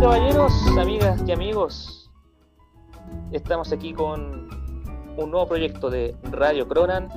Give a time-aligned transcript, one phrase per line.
[0.00, 2.08] Caballeros, amigas y amigos,
[3.32, 4.48] estamos aquí con
[5.16, 7.08] un nuevo proyecto de Radio Cronan.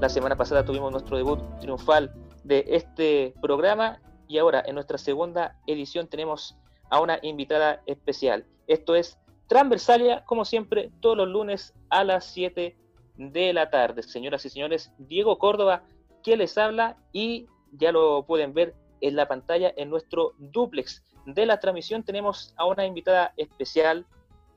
[0.00, 2.12] La semana pasada tuvimos nuestro debut triunfal
[2.44, 6.58] de este programa y ahora en nuestra segunda edición tenemos
[6.90, 8.44] a una invitada especial.
[8.66, 12.76] Esto es Transversalia, como siempre, todos los lunes a las 7
[13.16, 14.02] de la tarde.
[14.02, 15.84] Señoras y señores, Diego Córdoba,
[16.22, 21.46] que les habla y ya lo pueden ver en la pantalla en nuestro duplex de
[21.46, 24.06] la transmisión tenemos a una invitada especial,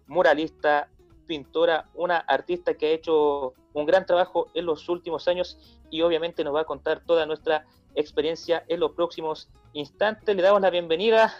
[0.07, 0.89] muralista,
[1.25, 6.43] pintora, una artista que ha hecho un gran trabajo en los últimos años y obviamente
[6.43, 10.35] nos va a contar toda nuestra experiencia en los próximos instantes.
[10.35, 11.33] Le damos la bienvenida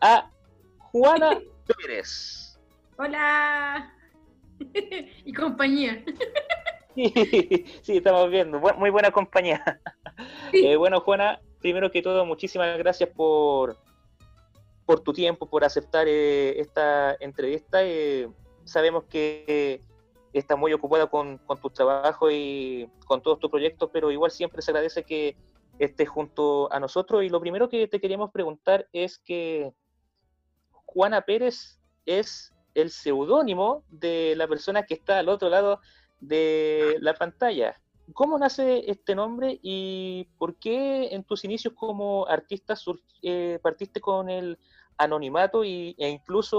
[0.00, 0.30] a
[0.78, 1.40] Juana
[1.78, 2.58] Pérez.
[2.96, 3.94] Hola.
[5.24, 6.04] y compañía.
[6.94, 8.60] sí, estamos viendo.
[8.76, 9.80] Muy buena compañía.
[10.52, 13.78] Eh, bueno, Juana, primero que todo, muchísimas gracias por,
[14.90, 17.84] por tu tiempo, por aceptar eh, esta entrevista.
[17.84, 18.28] Eh,
[18.64, 19.80] sabemos que
[20.32, 24.62] estás muy ocupada con, con tu trabajo y con todos tus proyectos, pero igual siempre
[24.62, 25.36] se agradece que
[25.78, 27.22] estés junto a nosotros.
[27.22, 29.72] Y lo primero que te queríamos preguntar es que
[30.72, 35.78] Juana Pérez es el seudónimo de la persona que está al otro lado
[36.18, 37.80] de la pantalla.
[38.12, 42.74] ¿Cómo nace este nombre y por qué en tus inicios como artista
[43.22, 44.58] eh, partiste con el
[45.00, 46.58] anonimato y, e incluso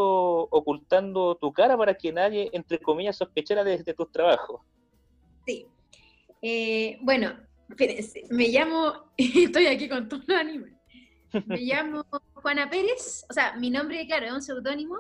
[0.50, 4.62] ocultando tu cara para que nadie, entre comillas, sospechara de, tus trabajos.
[5.46, 5.68] Sí.
[6.42, 7.38] Eh, bueno,
[8.32, 10.76] me llamo, estoy aquí con tu anime.
[11.46, 12.04] Me llamo
[12.34, 14.98] Juana Pérez, o sea, mi nombre, claro, es un seudónimo.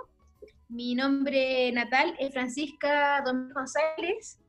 [0.69, 4.39] Mi nombre natal es Francisca Domínguez González.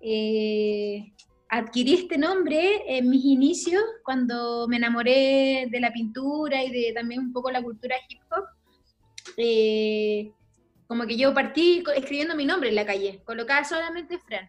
[0.00, 1.12] Eh,
[1.50, 7.20] adquirí este nombre en mis inicios, cuando me enamoré de la pintura y de también
[7.20, 8.44] un poco la cultura hip hop.
[9.36, 10.32] Eh,
[10.86, 14.48] como que yo partí escribiendo mi nombre en la calle, colocaba solamente Fran.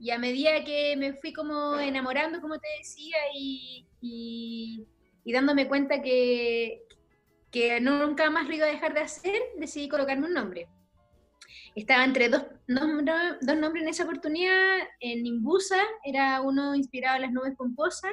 [0.00, 4.86] Y a medida que me fui como enamorando, como te decía, y,
[5.24, 6.82] dándome cuenta que,
[7.50, 10.68] que nunca más lo iba a dejar de hacer, decidí colocarme un nombre.
[11.78, 14.78] Estaba entre dos, dos nombres en esa oportunidad.
[14.98, 18.10] En Imbusa era uno inspirado en las nubes pomposas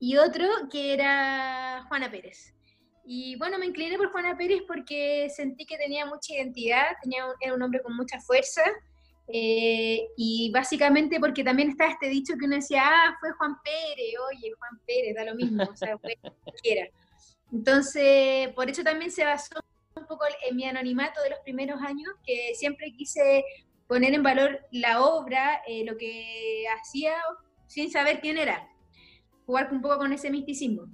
[0.00, 2.52] y otro que era Juana Pérez.
[3.04, 7.54] Y bueno, me incliné por Juana Pérez porque sentí que tenía mucha identidad, tenía, era
[7.54, 8.62] un hombre con mucha fuerza.
[9.28, 14.14] Eh, y básicamente porque también está este dicho que uno decía, ah, fue Juan Pérez,
[14.28, 16.88] oye, Juan Pérez, da lo mismo, o sea, fue cualquiera.
[17.52, 19.54] Entonces, por eso también se basó
[19.96, 23.44] un poco en mi anonimato de los primeros años, que siempre quise
[23.86, 27.14] poner en valor la obra, eh, lo que hacía
[27.66, 28.68] sin saber quién era,
[29.46, 30.86] jugar un poco con ese misticismo.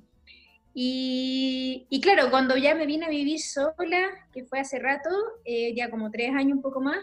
[0.75, 5.11] Y, y claro, cuando ya me vine a vivir sola, que fue hace rato,
[5.45, 6.99] eh, ya como tres años, un poco más,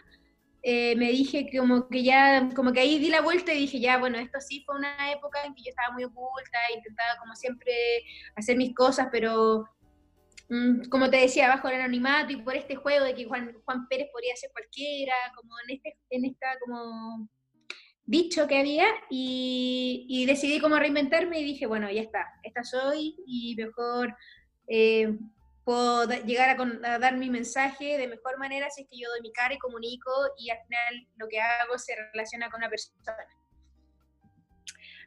[0.61, 3.97] eh, me dije como que ya, como que ahí di la vuelta y dije, ya,
[3.97, 7.73] bueno, esto sí fue una época en que yo estaba muy oculta, intentaba como siempre
[8.35, 9.65] hacer mis cosas, pero
[10.89, 14.09] como te decía, bajo el anonimato y por este juego de que Juan, Juan Pérez
[14.11, 17.29] podría ser cualquiera, como en, este, en esta como
[18.05, 23.55] dicho que había, y, decidí como reinventarme y dije, bueno, ya está, esta soy y
[23.55, 24.15] mejor
[24.67, 25.15] eh,
[25.63, 29.31] puedo llegar a, dar mi mensaje de mejor manera si es que yo doy mi
[29.31, 32.97] cara y comunico y al final lo que hago se relaciona con una persona.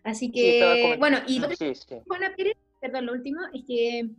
[0.04, 1.72] Así que, bueno, y sí,
[2.06, 4.10] Juana Pérez perdón, lo último, es que,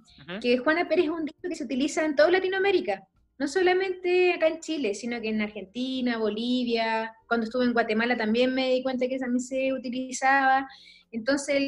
[0.42, 3.06] que Juana Pérez es un dicho que se utiliza en toda Latinoamérica,
[3.38, 8.56] no solamente acá en Chile, sino que en Argentina, Bolivia, cuando estuve en Guatemala también
[8.56, 10.68] me di cuenta que también se utilizaba.
[11.12, 11.62] Entonces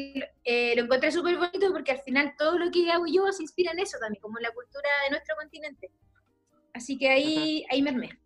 [0.44, 3.72] eh, lo encontré súper bonito porque al final todo lo que hago yo se inspira
[3.72, 5.90] en eso también, como en la cultura de nuestro continente.
[6.72, 8.18] Así que ahí, ahí me armé.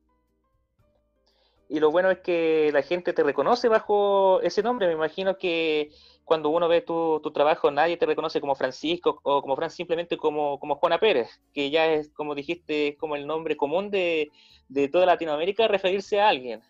[1.68, 4.88] Y lo bueno es que la gente te reconoce bajo ese nombre.
[4.88, 5.90] Me imagino que
[6.30, 10.16] cuando uno ve tu, tu, trabajo, nadie te reconoce como Francisco o como Fran, simplemente
[10.16, 14.30] como, como Juana Pérez, que ya es, como dijiste, es como el nombre común de,
[14.68, 16.60] de toda Latinoamérica, referirse a alguien.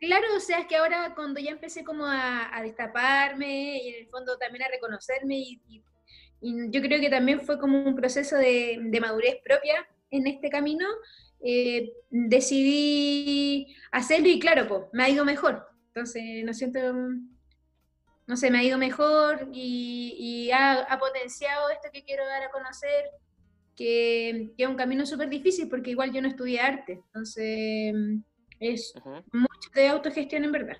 [0.00, 4.08] Claro, o sea, es que ahora cuando ya empecé como a, destaparme y en el
[4.08, 5.82] fondo también a reconocerme y, y,
[6.70, 10.86] yo creo que también fue como un proceso de, de madurez propia en este camino,
[11.44, 15.68] eh, decidí hacerlo y claro, pues me ha ido mejor.
[15.88, 16.80] Entonces, no siento
[18.26, 23.10] no sé, me ha ido mejor y, ha, potenciado esto que quiero dar a conocer,
[23.76, 27.94] que, es un camino súper difícil porque igual yo no estudié arte, entonces
[28.60, 28.94] es
[29.32, 30.76] mucho de autogestión en verdad.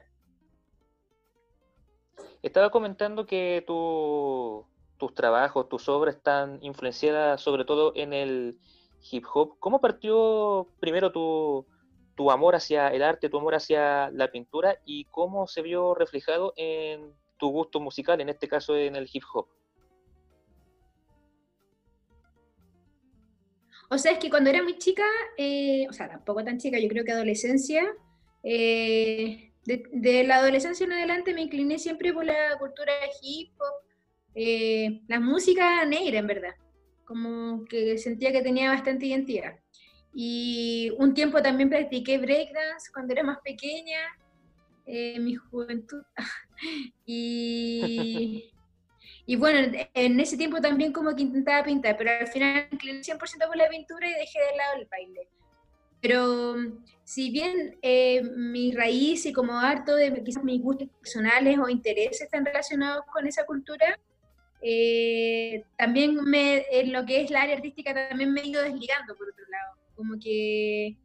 [2.43, 4.67] Estaba comentando que tu,
[4.99, 8.59] tus trabajos, tus obras están influenciadas sobre todo en el
[9.11, 9.59] hip hop.
[9.59, 11.67] ¿Cómo partió primero tu,
[12.15, 16.53] tu amor hacia el arte, tu amor hacia la pintura y cómo se vio reflejado
[16.57, 19.49] en tu gusto musical, en este caso en el hip hop?
[23.91, 25.05] O sea, es que cuando era muy chica,
[25.37, 27.85] eh, o sea, tampoco tan chica, yo creo que adolescencia,
[28.43, 32.93] eh, de, la adolescencia en adelante me incliné siempre por la cultura
[33.23, 33.87] hip hop,
[34.35, 36.55] eh, la música negra en verdad,
[37.05, 39.55] como que sentía que tenía bastante identidad.
[40.15, 43.99] Y un tiempo también practiqué breakdance cuando era más pequeña,
[44.87, 46.03] en mi juventud.
[47.07, 48.53] y,
[49.27, 53.47] y bueno, en ese tiempo también como que intentaba pintar, pero al final incliné 100%
[53.47, 55.29] por la pintura y dejé de lado el baile.
[56.01, 56.57] Pero
[57.03, 62.21] si bien eh, mi raíz y como harto de quizás mis gustos personales o intereses
[62.21, 63.99] están relacionados con esa cultura,
[64.61, 69.15] eh, también me, en lo que es la área artística también me he ido desligando
[69.17, 69.79] por otro lado.
[69.97, 70.97] Como que,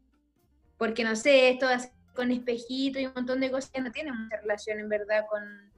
[0.76, 1.66] porque no sé, esto
[2.14, 5.70] con espejito y un montón de cosas no tiene mucha relación en verdad con,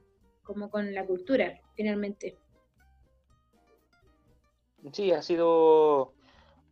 [0.43, 2.37] como con la cultura, finalmente.
[4.91, 6.13] Sí, ha sido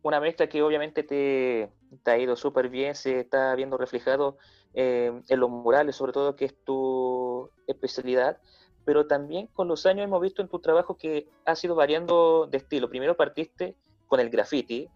[0.02, 1.70] una mezcla que obviamente te,
[2.04, 4.36] ha ido súper bien, se está viendo reflejado
[4.74, 8.38] eh, en los murales, sobre todo que es tu especialidad,
[8.84, 12.58] pero también con los años hemos visto en tu trabajo que ha sido variando de
[12.58, 12.90] estilo.
[12.90, 13.76] Primero partiste
[14.08, 14.88] con el graffiti,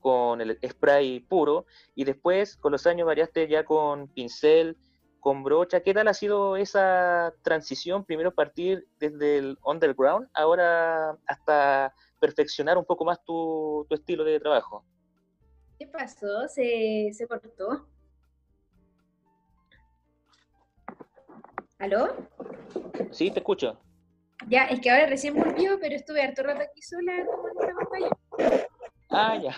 [0.00, 4.76] con el spray puro, y después con los años variaste ya con pincel,
[5.20, 5.80] con brocha.
[5.80, 8.04] ¿Qué tal ha sido esa transición?
[8.04, 14.84] Primero partir desde el underground, ahora hasta perfeccionar un poco más tu, estilo de trabajo.
[15.78, 16.48] ¿Qué pasó?
[16.48, 17.86] ¿Se, se cortó?
[21.78, 22.14] ¿Aló?
[23.10, 23.78] Sí, te escucho.
[24.48, 28.68] Ya, es que ahora recién volvió, pero estuve harto rato aquí sola como en pantalla.
[29.10, 29.56] Ah, ya.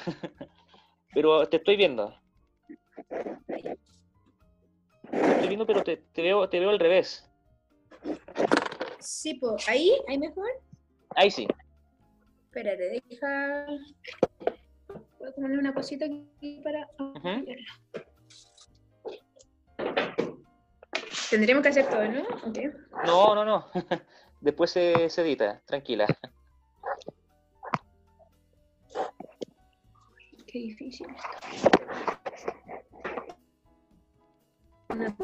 [1.15, 2.15] Pero te estoy viendo
[5.13, 7.29] estoy viendo, pero te, veo, te veo al revés.
[8.99, 9.93] Sí, pues, ¿ahí?
[10.09, 10.49] ¿Ahí mejor?
[11.15, 11.47] Ahí sí.
[12.47, 13.67] Espérate, deja.
[15.19, 16.89] Voy a ponerle una cosita aquí para.
[21.31, 22.23] Tendremos que hacer todo, ¿no?
[23.05, 23.67] No, no, no.
[24.41, 26.07] Después se, se edita, tranquila.
[30.53, 31.07] Qué difícil
[34.95, 35.17] no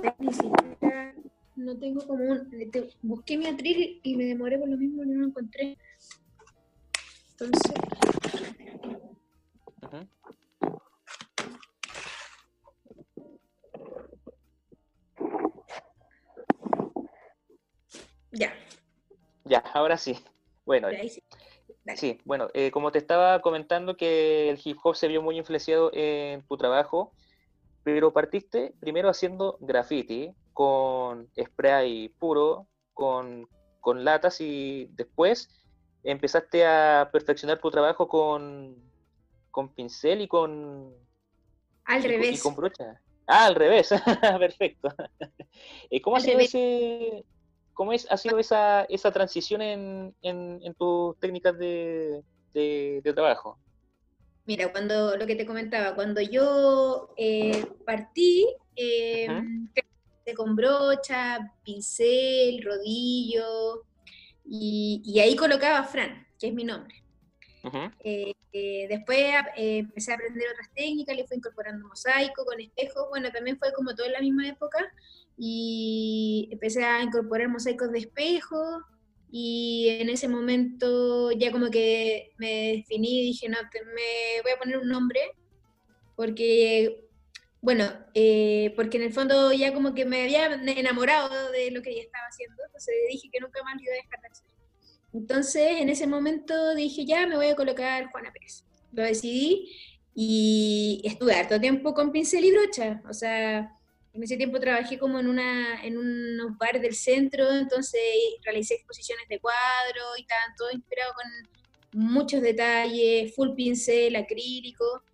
[1.56, 2.50] no tengo como un,
[3.02, 5.76] busqué mi atril y me demoré por lo mismo, no lo encontré.
[7.32, 7.74] Entonces,
[18.30, 18.52] Ya.
[19.44, 20.16] Ya, ahora sí.
[20.64, 21.22] Bueno, sí.
[22.24, 26.42] Bueno, eh, como te estaba comentando que el hip hop se vio muy influenciado en
[26.46, 27.12] tu trabajo,
[27.82, 33.48] pero partiste primero haciendo graffiti con spray puro, con,
[34.04, 35.48] latas y después
[36.02, 38.76] empezaste a perfeccionar tu trabajo con,
[39.50, 40.92] con pincel y con...
[41.84, 42.38] Al revés.
[42.38, 43.00] Y con brocha.
[43.26, 43.88] Ah, al revés.
[44.38, 44.88] Perfecto.
[46.02, 47.24] ¿Cómo, ha sido, ese,
[47.78, 53.56] cómo es, ha sido esa, esa transición en, en, tus técnicas de, de trabajo?
[54.46, 59.28] Mira, cuando lo que te comentaba, cuando yo eh, partí, eh,
[60.34, 63.84] con brocha, pincel, rodillo,
[64.44, 67.04] y, ahí colocaba Fran, que es mi nombre.
[68.00, 68.34] Eh,
[68.88, 73.72] después empecé a aprender otras técnicas, le fui incorporando mosaico con espejos, bueno, también fue
[73.72, 74.78] como todo en la misma época,
[75.36, 78.82] y empecé a incorporar mosaicos de espejos,
[79.30, 84.58] y en ese momento ya como que me definí y dije, no, me voy a
[84.58, 85.20] poner un nombre,
[86.16, 87.04] porque,
[87.60, 87.84] bueno,
[88.14, 92.02] eh, porque en el fondo ya como que me había enamorado de lo que ella
[92.02, 94.57] estaba haciendo, entonces dije que nunca más iba a dejar de.
[95.12, 98.64] Entonces en ese momento dije, ya me voy a colocar Juana Pérez.
[98.92, 99.70] Lo decidí
[100.14, 103.78] y estuve harto tiempo con pincel y brocha, o sea,
[104.18, 108.00] en ese tiempo trabajé como en, una, en unos bares del centro, entonces
[108.42, 115.04] realicé exposiciones de cuadros y estaban todo inspirado con muchos detalles, full pincel, acrílico.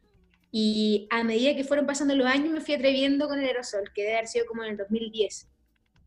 [0.50, 4.02] Y a medida que fueron pasando los años me fui atreviendo con el aerosol, que
[4.02, 5.48] debe haber sido como en el 2010.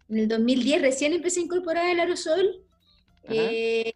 [0.10, 2.64] En el 2010 recién empecé a incorporar el aerosol.
[3.30, 3.94] Eh,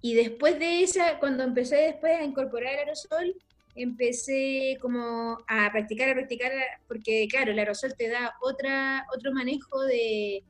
[0.00, 3.34] y después de esa, cuando empecé después a incorporar el aerosol,
[3.74, 6.52] empecé como a practicar, a practicar,
[6.86, 10.42] porque claro, el aerosol te da otra, otro manejo de,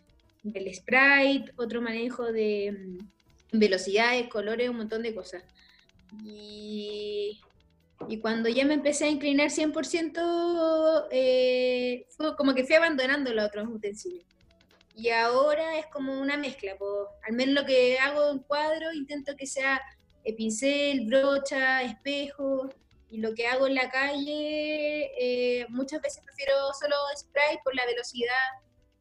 [0.42, 2.98] del sprite, otro manejo de,
[3.52, 5.42] velocidades, colores, un montón de cosas.
[6.24, 7.40] Y,
[8.08, 13.46] y cuando ya me empecé a inclinar 100%, eh, fue como que fui abandonando los
[13.46, 14.24] otros utensilios.
[14.98, 16.76] Y ahora es como una mezcla,
[17.24, 19.80] al menos lo que hago en cuadro intento que sea
[20.24, 22.68] eh, pincel, brocha, espejo,
[23.08, 27.86] y lo que hago en la calle eh, muchas veces prefiero solo spray por la
[27.86, 28.34] velocidad.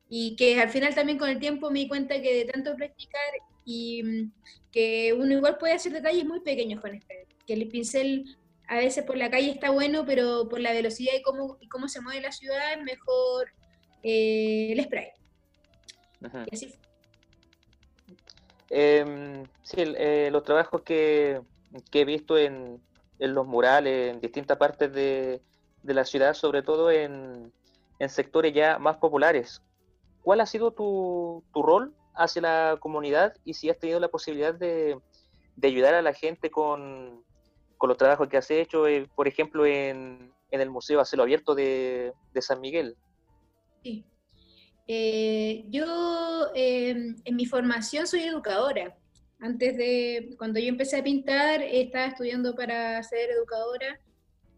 [0.08, 3.34] Y que al final también con el tiempo me di cuenta que de tanto practicar
[3.66, 4.32] y mm,
[4.72, 8.38] que uno igual puede hacer detalles muy pequeños con spray, que el pincel
[8.68, 11.88] a veces por la calle está bueno, pero por la velocidad y cómo, y cómo
[11.88, 13.52] se mueve la ciudad es mejor
[14.04, 15.17] eh, el spray.
[16.22, 16.74] Y así
[18.70, 21.42] em, sí, eh, los trabajos que,
[21.92, 22.82] que he visto en,
[23.20, 25.42] en, los murales, en distintas partes de,
[25.84, 27.52] de la ciudad, sobre todo en,
[28.00, 29.62] en, sectores ya más populares.
[30.22, 34.54] ¿Cuál ha sido tu, tu, rol hacia la comunidad y si has tenido la posibilidad
[34.54, 35.00] de,
[35.56, 37.24] de ayudar a la gente con,
[37.78, 41.24] con los trabajos que has hecho, eh, por ejemplo, en, en, el Museo a Cielo
[41.24, 42.98] Abierto de, de San Miguel.
[43.84, 44.04] Sí.
[44.88, 48.98] Eh, yo eh, en mi formación soy educadora.
[49.40, 54.00] Antes de, cuando yo empecé a pintar, estaba estudiando para ser educadora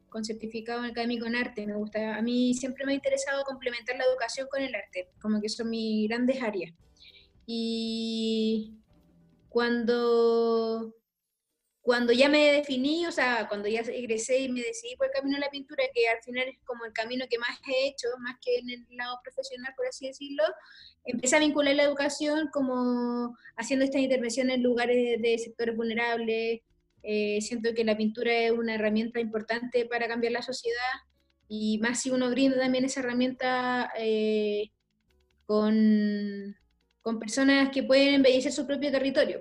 [0.07, 1.65] con certificado académico en arte.
[1.65, 5.41] Me gusta, a mí siempre me ha interesado complementar la educación con el arte, como
[5.41, 6.73] que son mis grandes áreas.
[7.45, 8.75] Y
[9.49, 10.95] cuando
[11.81, 15.35] cuando ya me definí, o sea, cuando ya egresé y me decidí por el camino
[15.35, 18.35] de la pintura, que al final es como el camino que más he hecho, más
[18.43, 20.43] que en el lado profesional, por así decirlo,
[21.05, 26.61] empecé a vincular la educación como haciendo estas intervenciones en lugares de, sectores vulnerables.
[27.01, 30.77] Eh, siento que la pintura es una herramienta importante para cambiar la sociedad
[31.47, 34.69] y más si uno brinda también esa herramienta eh,
[35.45, 36.55] con,
[37.01, 39.39] con personas que pueden embellecer su propio territorio.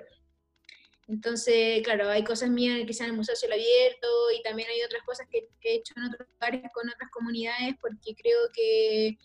[1.08, 4.06] Entonces, claro, hay cosas mías que sean el Museo Cielo Abierto
[4.38, 8.14] y también hay otras cosas que, he hecho en otros lugares con otras comunidades porque
[8.14, 9.18] creo que,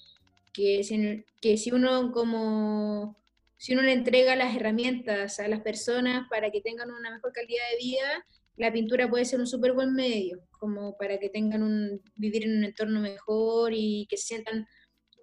[0.53, 3.21] que, si, uno como
[3.57, 7.63] si uno le entrega las herramientas a las personas para que tengan una mejor calidad
[7.71, 8.25] de vida,
[8.55, 12.59] la pintura puede ser un súper buen medio, como para que tengan un, vivir en
[12.59, 14.65] un entorno mejor y que se sientan,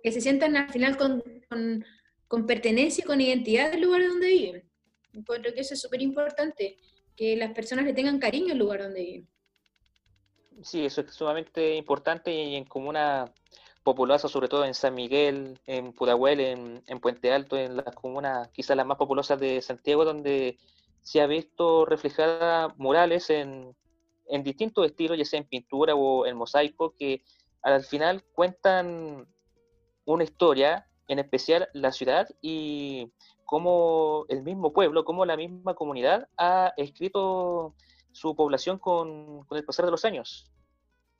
[0.02, 1.24] que se sientan al final con,
[2.28, 4.69] con pertenencia y con identidad del lugar donde viven.
[5.12, 6.78] Encuentro que eso es súper importante,
[7.16, 9.28] que las personas le tengan cariño al lugar donde viven.
[10.62, 13.30] Sí, eso es sumamente importante y en comunas
[13.82, 18.48] populosas, sobre todo en San Miguel, en Pudahuel, en, en, Puente Alto, en las comunas
[18.48, 20.58] quizás las más populosas de Santiago, donde
[21.02, 23.74] se ha visto reflejadas murales en,
[24.28, 27.22] en distintos estilos, ya sea en pintura o en mosaico, que
[27.62, 29.26] al final cuentan
[30.04, 33.10] una historia, en especial la ciudad y
[33.50, 37.74] cómo el mismo pueblo, cómo la misma comunidad ha escrito
[38.12, 40.46] su población con, con el pasar de los años.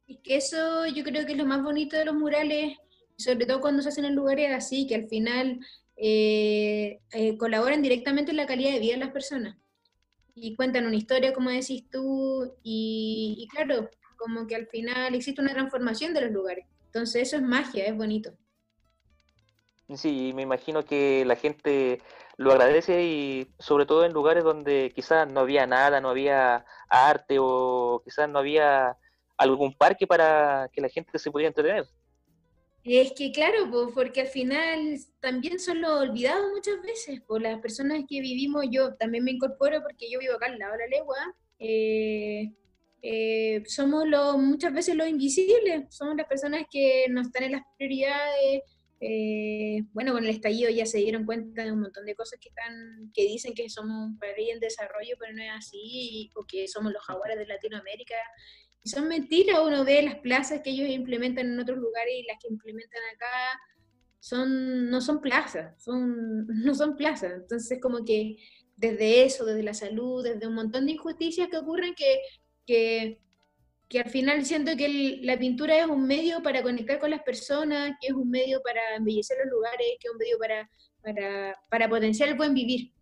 [0.07, 2.79] Y que eso yo creo que es lo más bonito de los murales,
[3.17, 5.59] sobre todo cuando se hacen en lugares así, que al final
[5.97, 9.57] eh, eh, colaboran directamente en la calidad de vida de las personas.
[10.37, 15.43] Y cuentan una historia, como decís tú, y, y claro, como que al final existe
[15.43, 16.65] una transformación de los lugares.
[16.87, 18.31] Entonces eso es magia, es bonito.
[19.97, 22.01] Sí, me imagino que la gente
[22.37, 27.37] lo agradece y sobre todo en lugares donde quizás no había nada, no había arte
[27.39, 28.97] o quizás no había
[29.37, 31.87] algún parque para que la gente se pudiera entretener.
[32.85, 38.05] Es que claro, porque al final también son los olvidados muchas veces, por las personas
[38.09, 41.35] que vivimos, yo también me incorporo porque yo vivo acá al lado de la legua,
[41.59, 42.53] eh,
[43.03, 47.63] eh, somos los, muchas veces los invisibles, somos las personas que no están en las
[47.77, 48.63] prioridades,
[49.03, 52.51] eh, bueno, con el estallido ya se dieron cuenta de un montón de cosas que
[52.51, 56.69] están, que dicen que somos un país en desarrollo, pero no es así, o que
[56.69, 58.17] somos los jaguares de Latinoamérica.
[58.83, 62.39] Y son mentiras, uno ve las plazas que ellos implementan en otros lugares y las
[62.41, 63.61] que implementan acá
[64.21, 67.33] son, no son plazas, son, no son plazas.
[67.33, 68.37] Entonces, como que
[68.77, 72.21] desde eso, desde la salud, desde un montón de injusticias que ocurren que,
[72.67, 73.21] que
[73.91, 77.97] que al final siento que la pintura es un medio para conectar con las personas,
[78.01, 82.29] que es un medio para embellecer los lugares, que es un medio para, para, potenciar
[82.29, 82.93] el buen vivir.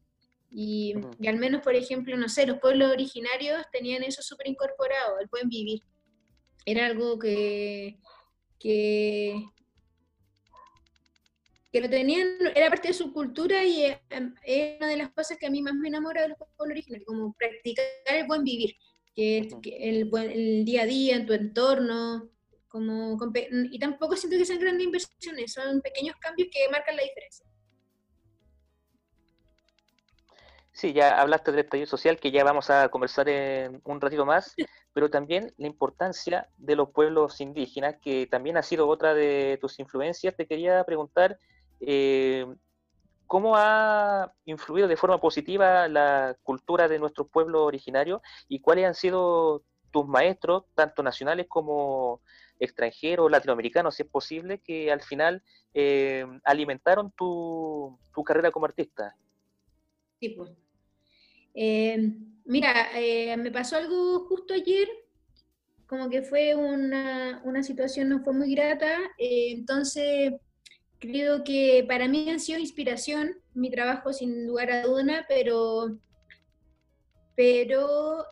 [0.50, 0.94] Y,
[1.26, 5.50] al menos, por ejemplo, no sé, los pueblos originarios tenían eso súper incorporado, el buen
[5.50, 5.82] vivir.
[6.64, 7.98] Era algo que,
[8.58, 9.44] que,
[11.70, 13.98] que lo tenían, era parte de su cultura y es,
[14.42, 17.06] es, una de las cosas que a mí más me enamora de los pueblos originarios,
[17.06, 18.74] como practicar el buen vivir
[19.18, 19.48] que,
[19.80, 22.30] el, el, día a día, en tu entorno,
[22.68, 27.44] como, y tampoco siento que sean grandes inversiones, son pequeños cambios que marcan la diferencia.
[30.72, 34.54] Sí, ya hablaste del estallido social, que ya vamos a conversar en un ratito más,
[34.92, 39.80] pero también la importancia de los pueblos indígenas, que también ha sido otra de tus
[39.80, 40.36] influencias.
[40.36, 41.40] Te quería preguntar,
[41.80, 42.46] eh,
[43.28, 48.94] ¿cómo ha influido de forma positiva la cultura de nuestros pueblos originarios y cuáles han
[48.94, 52.22] sido tus maestros, tanto nacionales como
[52.58, 55.42] extranjeros, latinoamericanos, si es posible, que al final
[55.74, 59.14] eh, alimentaron tu, tu carrera como artista?
[60.18, 60.50] Sí, pues.
[61.54, 62.14] Eh,
[62.46, 64.88] mira, eh, me pasó algo justo ayer,
[65.86, 70.32] como que fue una, una situación no fue muy grata, entonces
[70.98, 75.98] creo que para mí ha sido inspiración mi trabajo sin lugar a duda, pero,
[77.36, 78.24] pero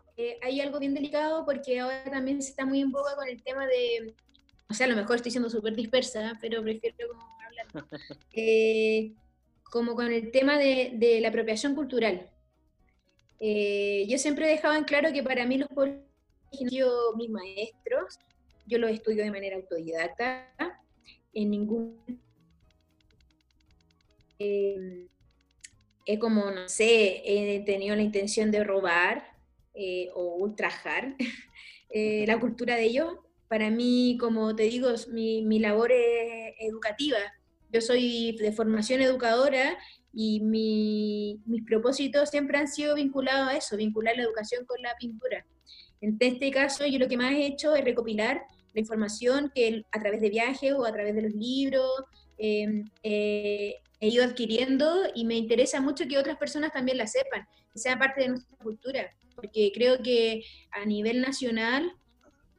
[0.43, 3.67] hay algo bien delicado porque ahora también se está muy en boga con el tema
[3.67, 4.15] de,
[4.69, 7.09] o sea, a lo mejor estoy siendo súper dispersa, pero prefiero
[7.47, 7.67] hablar,
[9.65, 12.31] como con el tema de, de la apropiación cultural.
[13.39, 16.07] Eh, yo siempre he dejado en claro que para mí los pueblos
[16.71, 18.19] yo mis maestros,
[18.67, 20.49] yo los estudio de manera autodidacta,
[21.33, 22.26] en ningún...
[24.39, 25.07] Eh,
[26.05, 29.25] he como, no sé, he tenido la intención de robar
[29.75, 31.17] eh, o ultrajar
[32.27, 33.15] la cultura de ellos.
[33.49, 37.19] Para mí, como te digo, mi, mi labor es educativa.
[37.73, 39.77] Yo soy de formación educadora
[40.19, 45.45] y mis propósitos siempre han sido vinculados a eso, vincular la educación con la pintura.
[46.01, 50.01] En este caso, yo lo que más he hecho es recopilar la información que a
[50.01, 51.91] través de viajes o a través de los libros
[52.39, 57.47] em, eh, he ido adquiriendo y me interesa mucho que otras personas también la sepan,
[57.73, 61.93] que sea parte de nuestra cultura, porque creo que a nivel nacional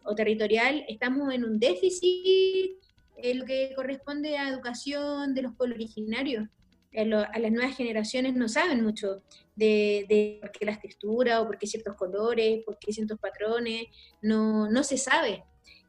[0.03, 2.77] o territorial estamos en un déficit
[3.17, 6.47] en lo que corresponde a educación de los pueblos originarios
[6.95, 9.21] a, las nuevas generaciones no saben mucho
[9.55, 13.85] de, de, por qué las texturas o por qué ciertos colores, por qué ciertos patrones,
[14.21, 15.43] no, no se sabe.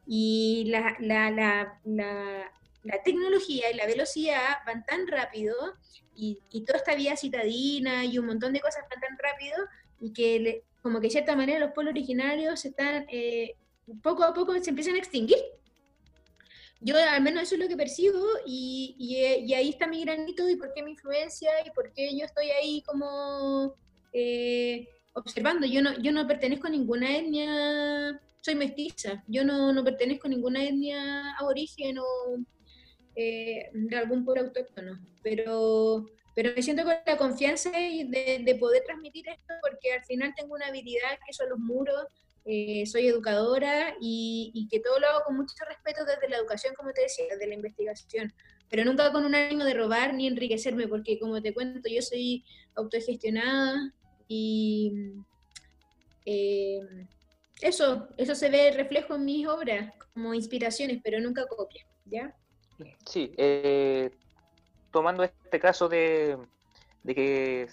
[0.05, 2.51] Y la, la, la, la,
[3.03, 5.55] tecnología y la velocidad van tan rápido
[6.15, 9.57] y, y, toda esta vía citadina y un montón de cosas van tan rápido
[10.01, 13.55] y que como que de cierta manera los pueblos originarios están, eh,
[14.01, 15.39] poco a poco se empiezan a extinguir
[16.81, 20.55] yo al menos eso es lo que percibo y, y, ahí está mi granito y
[20.55, 23.75] por qué mi influencia y por qué yo estoy ahí como
[24.13, 25.67] eh, observando.
[25.67, 30.29] Yo no, yo no pertenezco a ninguna etnia, soy mestiza, yo no, no pertenezco a
[30.29, 32.05] ninguna etnia aborigen o
[33.21, 36.05] eh, de algún pueblo autóctono, pero,
[36.35, 40.55] pero me siento con la confianza de, de poder transmitir esto porque al final tengo
[40.55, 42.05] una habilidad que son los muros
[42.45, 46.91] eh, soy educadora y, que todo lo hago con mucho respeto desde la educación, como
[46.93, 48.33] te decía, desde la investigación,
[48.69, 52.43] pero nunca con un ánimo de robar ni enriquecerme, porque como te cuento, yo soy
[52.75, 53.93] autogestionada
[54.27, 55.13] y
[56.25, 56.79] eh,
[57.61, 62.35] eso, eso se ve reflejo en mis obras como inspiraciones, pero nunca copia, ¿ya?
[63.05, 64.11] Sí, eh,
[64.91, 66.37] tomando este caso de,
[67.03, 67.67] de que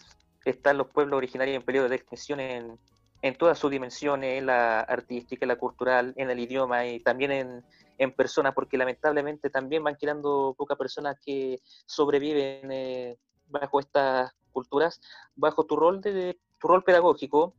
[0.45, 2.79] están los pueblos originarios en periodo de extinción en,
[3.23, 7.33] en todas sus dimensiones, en la artística, en la cultural, en el idioma y también
[7.33, 7.65] en,
[7.99, 15.01] en personas, porque lamentablemente también van quedando pocas personas que sobreviven eh, bajo estas culturas,
[15.35, 17.55] bajo tu rol de tu rol pedagógico,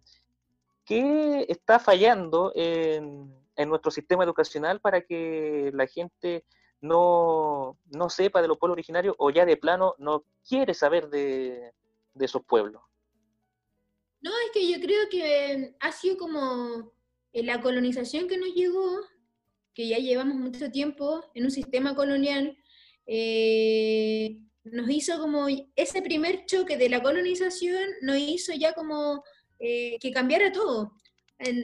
[0.86, 6.46] ¿qué está fallando en, en nuestro sistema educacional para que la gente
[6.82, 11.74] no, no sepa de los pueblos originarios o ya de plano no quiere saber de,
[12.14, 12.82] de esos pueblos?
[14.22, 16.92] No, es que yo creo que ha sido como
[17.34, 19.02] eh, la colonización que nos llegó,
[19.74, 22.58] que ya llevamos mucho tiempo en un sistema colonial,
[23.06, 29.24] eh, nos hizo como ese primer choque de la colonización, nos hizo ya como
[29.60, 30.94] eh, que cambiara todo.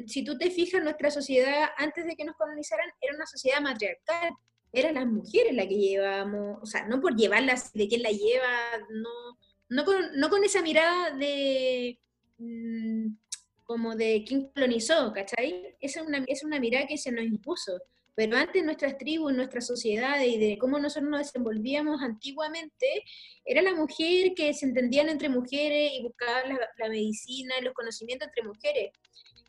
[0.07, 4.31] si tú te fijas, nuestra sociedad antes de que nos colonizaran era una sociedad matriarcal,
[4.73, 8.49] eran las mujeres las que llevábamos, o sea, no por llevarlas de quién la lleva,
[8.89, 9.37] no,
[9.69, 11.99] no, con, no con esa mirada de,
[12.37, 13.15] Mm,
[13.63, 15.75] como de quién colonizó, ¿cachai?
[15.79, 17.79] Esa es una, es una mirada que se nos impuso.
[18.15, 23.03] Pero antes nuestras tribus, nuestras sociedades y de cómo nosotros nos desenvolvíamos antiguamente,
[23.45, 27.73] era la mujer que se entendían entre mujeres y buscaban la, la medicina y los
[27.73, 28.91] conocimientos entre mujeres.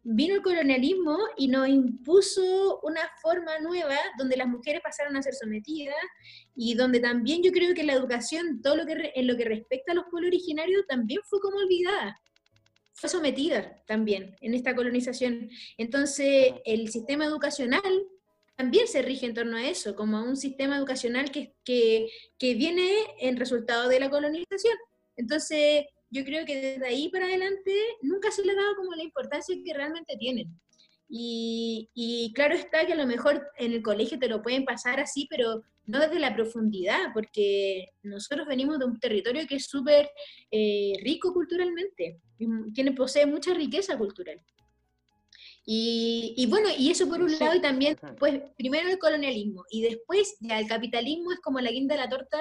[0.05, 5.35] Vino el colonialismo y nos impuso una forma nueva donde las mujeres pasaron a ser
[5.35, 5.97] sometidas
[6.55, 9.93] y donde también yo creo que la educación, todo lo que en lo que respecta
[9.93, 12.15] a los pueblos originarios, también fue como olvidada
[12.95, 15.51] fue sometida también en esta colonización.
[15.77, 17.83] Entonces, el sistema educacional
[18.57, 22.89] también se rige en torno a eso, como un sistema educacional que, que, que viene
[23.19, 24.77] en resultado de la colonización.
[25.17, 29.03] Entonces, yo creo que desde ahí para adelante nunca se le ha dado como la
[29.03, 30.49] importancia que realmente tienen.
[31.09, 35.01] Y, y, claro está que a lo mejor en el colegio te lo pueden pasar
[35.01, 40.09] así, pero no desde la profundidad, porque nosotros venimos de un territorio que es súper
[40.51, 42.21] eh, rico culturalmente,
[42.73, 44.41] tiene, posee mucha riqueza cultural.
[45.67, 49.83] Y, y, bueno, y eso por un lado, y también, pues, primero el colonialismo, y
[49.83, 52.39] después ya el capitalismo es como la guinda de la torta,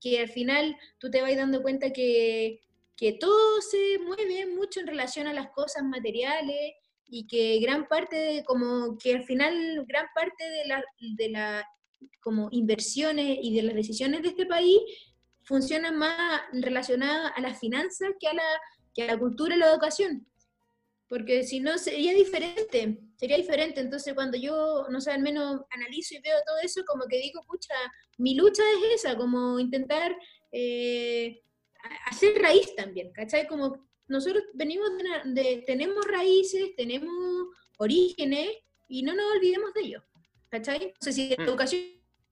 [0.00, 2.60] que al final tú te vas dando cuenta que,
[2.98, 6.74] que todo se mueve mucho en relación a las cosas materiales,
[7.10, 10.84] y que gran parte, como que al final gran parte de la,
[11.16, 11.66] de la
[12.20, 14.78] como inversiones y de las decisiones de este país
[15.44, 18.60] funcionan más relacionadas a las finanzas que a la,
[18.94, 20.26] que a la cultura y la educación.
[21.08, 23.80] Porque si no, sería diferente, sería diferente.
[23.80, 27.42] Entonces, cuando yo, no sé, al menos analizo y veo todo eso, como que digo,
[27.46, 27.74] pucha,
[28.18, 30.14] mi lucha es esa, como intentar
[30.52, 31.40] eh,
[32.06, 33.46] hacer raíz también, ¿cachai?
[33.46, 34.90] Como nosotros venimos
[35.24, 38.48] de, tenemos raíces, tenemos orígenes
[38.88, 40.02] y no nos olvidemos de ellos.
[40.48, 40.86] ¿Cachai?
[40.86, 41.48] No sé si la mm.
[41.48, 41.82] educación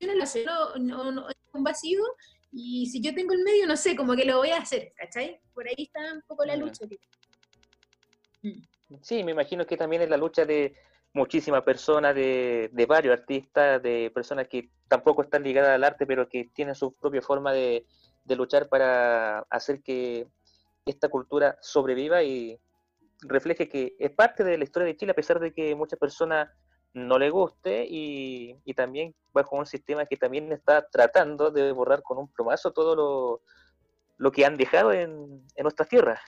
[0.00, 0.46] es
[0.80, 2.02] no, es un vacío
[2.50, 5.40] y si yo tengo el medio, no sé, como que lo voy a hacer, ¿cachai?
[5.52, 6.86] Por ahí está un poco la lucha.
[8.42, 8.62] Mm.
[9.02, 10.74] Sí, me imagino que también es la lucha de
[11.12, 16.28] muchísimas personas, de, de, varios artistas, de personas que tampoco están ligadas al arte, pero
[16.28, 17.84] que tienen su propia forma de,
[18.26, 20.28] de luchar para hacer que
[20.84, 22.58] esta cultura sobreviva y
[23.22, 26.48] refleje que es parte de la historia de Chile, a pesar de que muchas personas
[26.92, 32.02] no le guste y, y también bajo un sistema que también está tratando de borrar
[32.02, 33.42] con un plomazo todo lo,
[34.16, 36.20] lo que han dejado en, en nuestras tierras.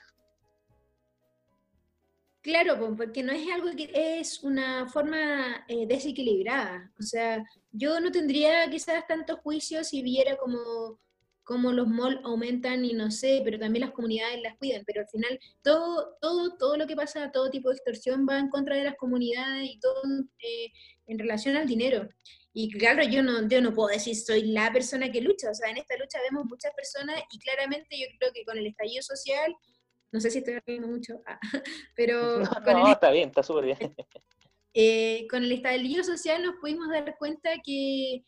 [2.42, 6.90] Claro, porque no es algo que es una forma eh, desequilibrada.
[6.98, 10.98] O sea, yo no tendría quizás tantos juicios si viera como
[11.48, 15.08] cómo los malls aumentan y no sé, pero también las comunidades las cuidan, pero al
[15.08, 18.84] final todo, todo, todo lo que pasa, todo tipo de extorsión va en contra de
[18.84, 20.02] las comunidades y todo
[20.40, 20.70] eh,
[21.06, 22.06] en relación al dinero.
[22.52, 25.70] Y claro, yo no, yo no puedo decir soy la persona que lucha, o sea,
[25.70, 29.56] en esta lucha vemos muchas personas y claramente yo creo que con el estallido social,
[30.12, 31.40] no sé si estoy hablando mucho, ah,
[31.96, 32.40] pero...
[32.66, 33.78] No, está bien, está súper bien.
[34.74, 38.22] Eh, con el estallido social nos pudimos dar cuenta que,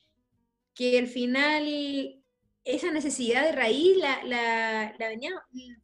[0.74, 2.19] que al final
[2.64, 5.30] esa necesidad de raíz la, la, la venía,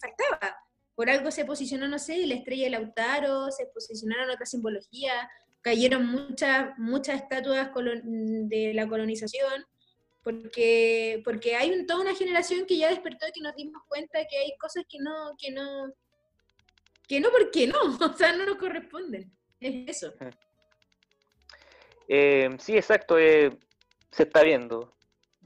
[0.01, 0.57] faltaba.
[0.95, 5.27] Por algo se posicionó, no sé, la estrella de Lautaro, se posicionaron otras simbologías,
[5.61, 9.67] cayeron muchas, muchas estatuas de la colonización,
[10.23, 14.39] porque, porque hay toda una generación que ya despertó y que nos dimos cuenta que
[14.39, 15.93] hay cosas que no, que no,
[17.07, 19.31] que no, porque no, o sea, no nos corresponden.
[19.61, 20.15] Es eso.
[22.09, 23.57] Eh, sí, exacto, eh,
[24.11, 24.97] se está viendo.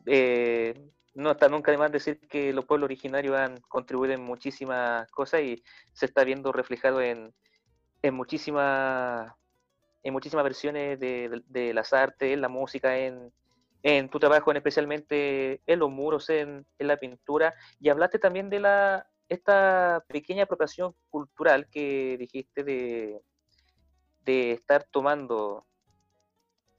[0.06, 0.74] Eh,
[1.14, 5.42] no está nunca de más decir que los pueblos originarios han contribuido en muchísimas cosas
[5.42, 7.34] y se está viendo reflejado en,
[8.02, 9.32] en muchísimas
[10.02, 13.30] en muchísimas versiones de, las artes, en la música, en,
[13.82, 17.54] en tu trabajo, en especialmente en los muros, en, en, la pintura.
[17.78, 23.22] Y hablaste también de la esta pequeña apropiación cultural que dijiste de,
[24.24, 25.66] de estar tomando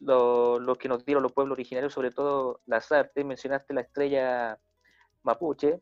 [0.01, 4.59] lo, que nos dieron los pueblos originarios, sobre todo las artes, mencionaste la estrella
[5.23, 5.79] mapuche.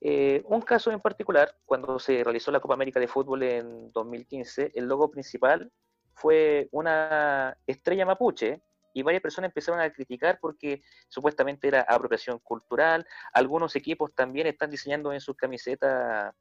[0.00, 4.72] Eh, un caso en particular, cuando se realizó la Copa América de Fútbol en 2015,
[4.74, 5.70] el logo principal
[6.14, 8.62] fue una estrella mapuche
[8.94, 13.06] y varias personas empezaron a criticar porque supuestamente era apropiación cultural.
[13.32, 16.34] Algunos equipos también están diseñando en sus camisetas,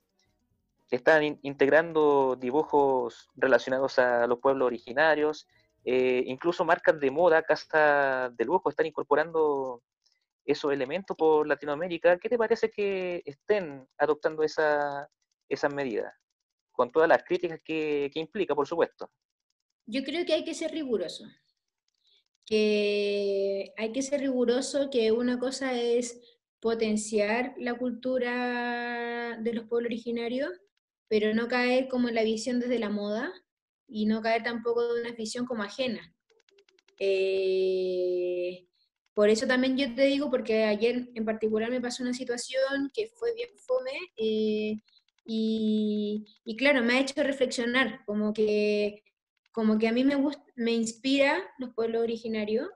[0.90, 5.48] están integrando dibujos relacionados a los pueblos originarios
[5.86, 9.82] eh, incluso marcas de moda, casas de lujo, están incorporando
[10.46, 12.18] esos elementos por Latinoamérica.
[12.18, 15.10] ¿Qué te parece que estén adoptando esa,
[15.48, 16.14] esas medidas?
[16.72, 19.10] Con todas las críticas que, que implica, por supuesto.
[19.86, 21.26] Yo creo que hay que ser riguroso.
[22.46, 29.88] Que hay que ser riguroso, que una cosa es potenciar la cultura de los pueblos
[29.88, 30.52] originarios,
[31.08, 33.32] pero no caer como en la visión desde la moda,
[33.90, 36.14] y no caer tampoco de una visión como ajena.
[37.00, 38.68] Eh,
[39.14, 43.08] por eso también yo te digo, porque ayer en particular me pasó una situación que
[43.08, 44.78] fue bien fome eh,
[45.26, 49.04] y, y, claro, me ha hecho reflexionar, como que,
[49.52, 52.68] como que a mí me, gusta, me inspira los pueblos originarios,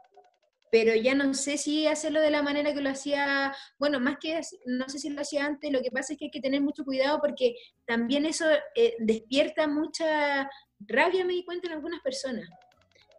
[0.73, 4.41] pero ya no sé si hacerlo de la manera que lo hacía, bueno, más que
[4.65, 6.83] no sé si lo hacía antes, lo que pasa es que hay que tener mucho
[6.83, 8.45] cuidado porque también eso
[8.75, 10.49] eh, despierta mucha
[10.87, 12.49] rabia, me di cuenta en algunas personas.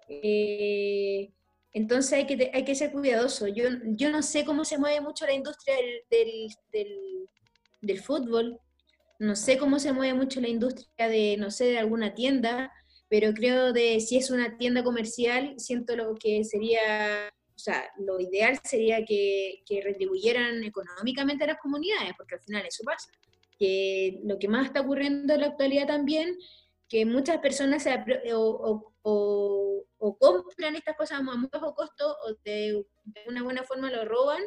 [0.09, 1.31] Eh,
[1.73, 3.49] entonces hay que, hay que ser cuidadoso.
[3.49, 5.75] Yo, yo no sé cómo se mueve mucho la industria
[6.09, 7.29] del, del,
[7.81, 8.61] del, fútbol.
[9.19, 12.73] no sé cómo se mueve mucho la industria de, no sé, de alguna tienda,
[13.09, 18.21] pero creo de si es una tienda comercial, siento lo que sería, o sea, lo
[18.21, 23.11] ideal sería que, que retribuyeran económicamente a las comunidades, porque al final eso pasa.
[23.59, 26.37] Que lo que más está ocurriendo en la actualidad también,
[26.89, 27.87] que muchas personas
[28.33, 28.93] o,
[30.19, 32.85] compran estas cosas a muy bajo costo o de,
[33.27, 34.43] una buena forma lo roban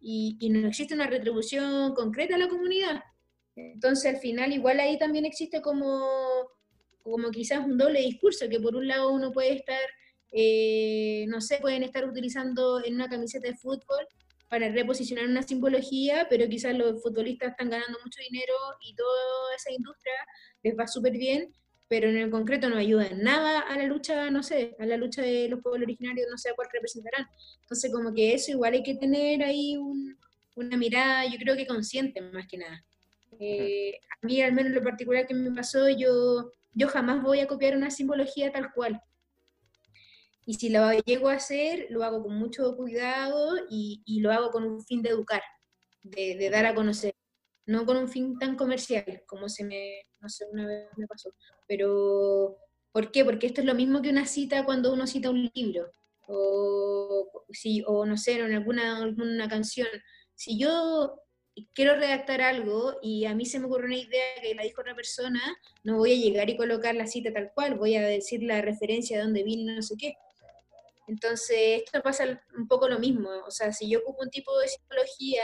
[0.00, 3.02] y, y, no existe una retribución concreta a la comunidad.
[3.56, 6.48] Entonces al final igual ahí también existe como
[7.02, 9.80] como quizás un doble discurso, que por un lado uno puede estar,
[10.32, 14.06] eh, no sé, pueden estar utilizando en una camiseta de fútbol
[14.48, 19.72] para reposicionar una simbología, pero quizás los futbolistas están ganando mucho dinero y toda esa
[19.72, 20.14] industria
[20.62, 21.52] les va súper bien,
[21.90, 24.96] pero en el concreto no ayuda en nada a la lucha, no sé, a la
[24.96, 27.26] lucha de los pueblos originarios, no sé a cuál representarán.
[27.60, 29.76] Entonces como que eso igual hay que tener ahí
[30.54, 32.84] una mirada, yo creo que consciente más que nada.
[33.38, 37.46] Eh, a mí, al menos lo particular que me pasó, yo yo jamás voy a
[37.46, 39.02] copiar una simbología tal cual.
[40.46, 44.64] Y si lo llego a hacer, lo hago con mucho cuidado y, lo hago con
[44.64, 45.42] un fin de educar,
[46.02, 47.14] de, dar a conocer,
[47.66, 51.32] no con un fin tan comercial como se me, no sé, una vez me pasó.
[51.66, 52.56] Pero,
[52.92, 53.24] ¿por qué?
[53.24, 55.90] Porque esto es lo mismo que una cita cuando uno cita un libro,
[56.26, 59.88] o, si, o no sé, en alguna, alguna canción.
[60.34, 61.20] Si yo
[61.74, 64.94] quiero redactar algo y a mí se me ocurre una idea que la dijo otra
[64.94, 65.40] persona,
[65.82, 69.18] no voy a llegar y colocar la cita tal cual, voy a decir la referencia
[69.18, 70.14] de dónde vino, no sé qué.
[71.08, 73.28] Entonces, esto pasa un poco lo mismo.
[73.44, 75.42] O sea, si yo ocupo un tipo de simbología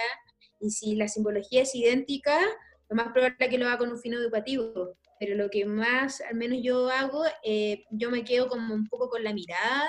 [0.61, 2.39] y si la simbología es idéntica,
[2.89, 4.97] lo más probable es que lo haga con un fin educativo.
[5.19, 9.09] Pero lo que más, al menos yo hago, eh, yo me quedo como un poco
[9.09, 9.89] con la mirada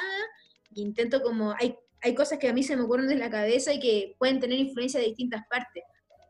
[0.76, 3.74] e intento como, hay, hay cosas que a mí se me ocurren desde la cabeza
[3.74, 5.84] y que pueden tener influencia de distintas partes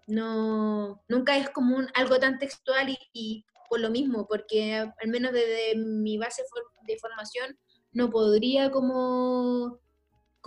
[0.08, 5.76] no, nunca es como algo tan textual y, por lo mismo, porque al menos desde
[5.76, 6.42] mi base
[6.88, 7.60] de formación
[7.92, 9.80] no podría como,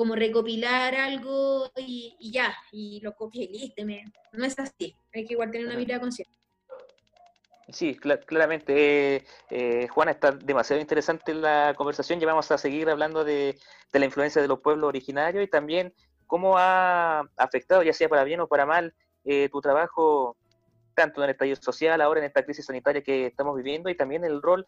[0.01, 3.83] como recopilar algo y, ya, y lo copia y listo.
[4.33, 6.35] no es así, hay que igual tener una mirada consciente.
[7.69, 9.17] Sí, claramente.
[9.17, 12.19] Eh, eh, Juana, está demasiado interesante la conversación.
[12.19, 13.59] Ya vamos a seguir hablando de,
[13.93, 15.93] de, la influencia de los pueblos originarios y también
[16.27, 18.95] cómo ha afectado, ya sea para bien o para mal,
[19.27, 20.35] eh, tu trabajo
[20.95, 24.25] tanto en el estallido social, ahora en esta crisis sanitaria que estamos viviendo y también
[24.25, 24.67] el rol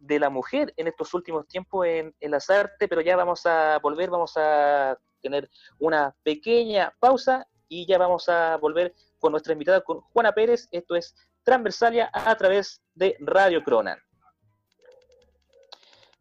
[0.00, 4.10] de la mujer en estos últimos tiempos en, las artes, pero ya vamos a volver,
[4.10, 10.00] vamos a tener una pequeña pausa y ya vamos a volver con nuestra invitada, con
[10.00, 10.68] Juana Pérez.
[10.72, 13.98] Esto es Transversalia a través de Radio Cronan.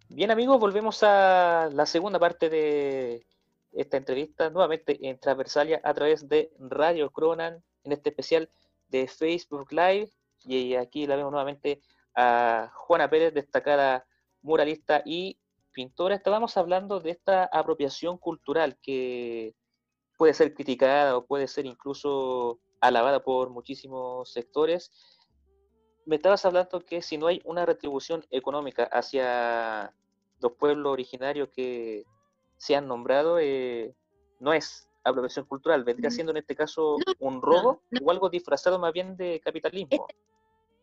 [0.10, 3.26] Bien amigos, volvemos a la segunda parte de
[3.72, 8.50] esta entrevista nuevamente en Transversalia a través de Radio Cronan, en este especial
[8.90, 10.12] de Facebook Live.
[10.46, 11.82] Y aquí la vemos nuevamente
[12.16, 14.06] a Juana Pérez, destacada
[14.42, 15.40] muralista y
[15.72, 16.16] pintora.
[16.16, 19.56] Estábamos hablando de esta apropiación cultural que
[20.18, 24.92] puede ser criticada o puede ser incluso alabada por muchísimos sectores.
[26.06, 29.94] Me estabas hablando que si no hay una retribución económica hacia
[30.42, 32.04] los pueblos originarios que
[32.58, 33.96] se han nombrado eh,
[34.40, 36.14] no es apropiación cultural, vendría mm.
[36.14, 40.08] siendo en este caso un robo o algo disfrazado más bien de capitalismo.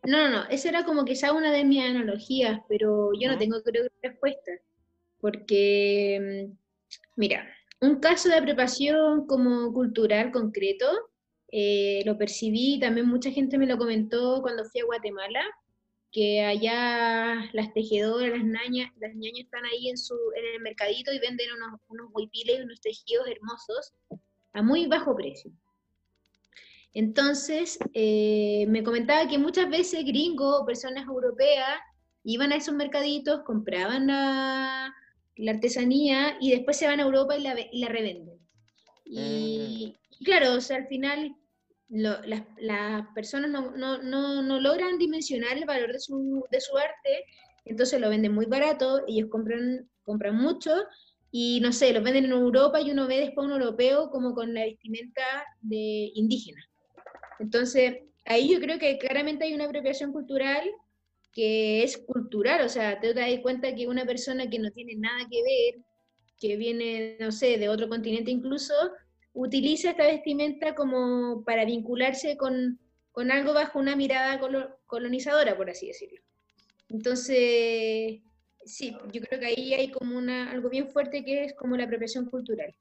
[0.06, 3.62] No, no, no, esa era como quizá una de mis analogías, pero yo no tengo
[3.62, 4.52] creo respuesta,
[5.20, 6.56] porque, mm,
[7.16, 7.46] mira,
[7.80, 10.86] un caso de apropiación como cultural concreto,
[11.50, 15.42] eh, lo percibí, también mucha gente me lo comentó cuando fui a Guatemala,
[16.12, 21.12] que allá las tejedoras, las ñañas, las ñañas están ahí en, su, en el mercadito
[21.12, 23.92] y venden unos, unos huipiles y unos tejidos hermosos
[24.52, 25.52] a muy bajo precio.
[26.96, 31.78] Entonces, eh, me comentaba que muchas veces gringos o personas europeas
[32.24, 34.94] iban a esos mercaditos, compraban la,
[35.36, 38.38] la artesanía y después se van a Europa y la, y la revenden.
[39.04, 41.36] Y, y, claro, o sea, al final
[41.90, 47.26] las, personas no, logran dimensionar el valor de su, de su arte,
[47.66, 50.72] entonces lo venden muy barato, ellos compran, compran mucho
[51.30, 54.54] y no sé, lo venden en Europa y uno ve después un europeo como con
[54.54, 56.66] la vestimenta de indígena.
[57.38, 60.68] Entonces, ahí yo creo que claramente hay una apropiación cultural
[61.32, 65.28] que es cultural, o sea, te das cuenta que una persona que no tiene nada
[65.30, 65.84] que ver,
[66.40, 68.72] que viene, no sé, de otro continente incluso,
[69.34, 72.80] utiliza esta vestimenta como para vincularse con,
[73.30, 74.40] algo bajo una mirada
[74.86, 76.22] colonizadora, por así decirlo.
[76.88, 78.22] Entonces,
[78.64, 81.84] sí, yo creo que ahí hay como una, algo bien fuerte que es como la
[81.84, 82.74] apropiación cultural.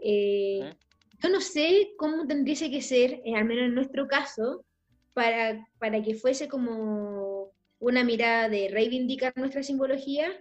[0.00, 0.74] Eh,
[1.20, 4.64] yo no sé cómo tendría que ser, eh, al menos en nuestro caso,
[5.14, 10.32] para, para que fuese como una mirada de reivindicar nuestra simbología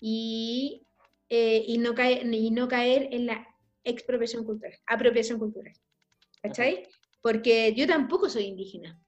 [0.00, 0.82] y,
[1.28, 3.46] eh, y, no, caer, y no caer en la
[3.84, 5.74] expropiación cultural, apropiación cultural.
[6.42, 6.88] ¿Cachai?
[7.22, 9.00] Porque yo tampoco soy indígena.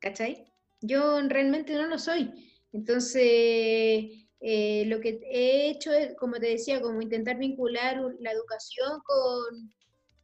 [0.00, 0.44] ¿Cachai?
[0.80, 2.30] Yo realmente no lo soy.
[2.72, 9.00] Entonces, eh, lo que he hecho es, como te decía, como intentar vincular la educación
[9.04, 9.72] con,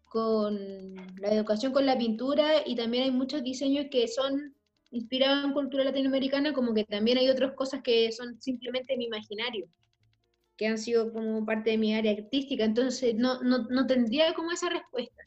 [0.06, 4.54] con la educación con la pintura y también hay muchos diseños que son
[4.90, 9.68] inspirados en cultura latinoamericana, como que también hay otras cosas que son simplemente mi imaginario,
[10.56, 14.52] que han sido como parte de mi área artística, entonces no, no, no tendría como
[14.52, 15.22] esa respuesta.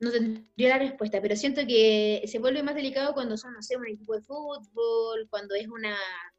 [0.00, 3.76] No tendría la respuesta, pero siento que se vuelve más delicado cuando son, no sé,
[3.76, 5.96] un equipo de fútbol, cuando es una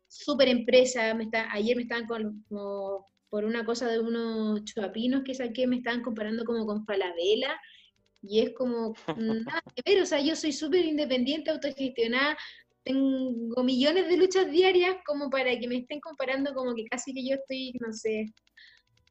[0.07, 5.23] super empresa, me está, ayer me estaban con, como, por una cosa de unos chuapinos
[5.23, 7.59] que saqué, me estaban comparando como con Falabella,
[8.21, 12.37] y es como, nada que ver, o sea, yo soy súper independiente, autogestionada,
[12.83, 17.27] tengo millones de luchas diarias como para que me estén comparando como que casi que
[17.27, 18.31] yo estoy, no sé,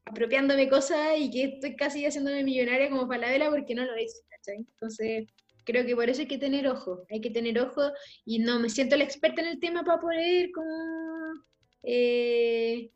[0.05, 4.57] apropiándome cosas y que estoy casi haciéndome millonaria como Falabella porque no lo es, ¿cachai?
[4.59, 5.27] Entonces,
[5.65, 7.91] creo que por eso hay que tener ojo, hay que tener ojo
[8.23, 11.43] y no me siento la experta en el tema para poder como
[11.83, 12.91] eh,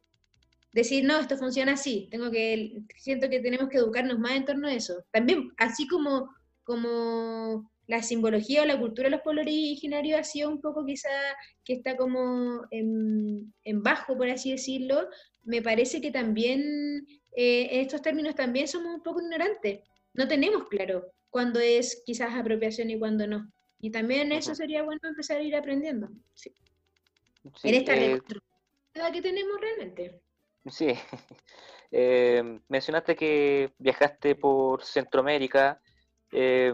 [0.72, 4.68] decir, no, esto funciona así, tengo que, siento que tenemos que educarnos más en torno
[4.68, 5.04] a eso.
[5.12, 6.30] También, así como,
[6.64, 11.10] como la simbología o la cultura de los pueblos originarios ha sido un poco quizá
[11.66, 13.52] que está como en,
[13.82, 15.10] bajo, por así decirlo,
[15.44, 19.80] me parece que también eh, en estos términos también somos un poco ignorantes.
[20.14, 23.52] No tenemos claro cuándo es quizás apropiación y cuándo no.
[23.80, 26.10] Y también eso sería bueno empezar a ir aprendiendo.
[27.64, 28.20] en esta eh,
[29.14, 30.22] que tenemos realmente.
[30.72, 30.94] Sí.
[31.92, 35.82] Eh, mencionaste que viajaste por Centroamérica.
[36.32, 36.72] Eh,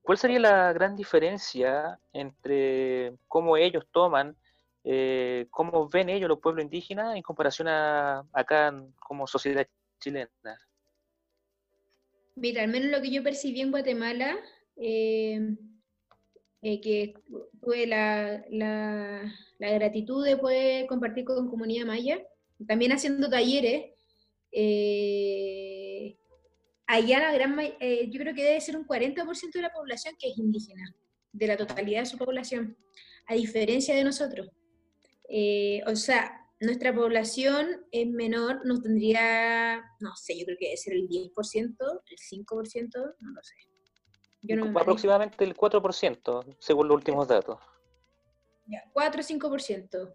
[0.00, 4.36] ¿Cuál sería la gran diferencia entre cómo ellos toman,
[4.84, 9.66] eh, cómo ven ellos los pueblos indígenas en comparación a acá como sociedad
[9.98, 10.30] chilena?
[12.36, 14.36] Mira, al menos lo que yo percibí en Guatemala,
[14.76, 15.56] que
[17.60, 22.20] tuve la, la, gratitud de poder compartir con comunidad maya,
[22.66, 23.92] también haciendo talleres.
[24.52, 26.18] Eh,
[26.86, 30.30] allá la gran, eh, yo creo que debe ser un 40% de la población que
[30.30, 30.94] es indígena,
[31.32, 32.76] de la totalidad de su población,
[33.26, 34.48] a diferencia de nosotros.
[35.28, 40.76] Eh, o sea, nuestra población es menor, nos tendría, no sé, yo creo que debe
[40.76, 43.54] ser el 10%, el 5%, no lo sé.
[44.74, 47.58] aproximadamente el 4%, según los últimos datos.
[48.66, 50.14] Ya, 4 o 5%.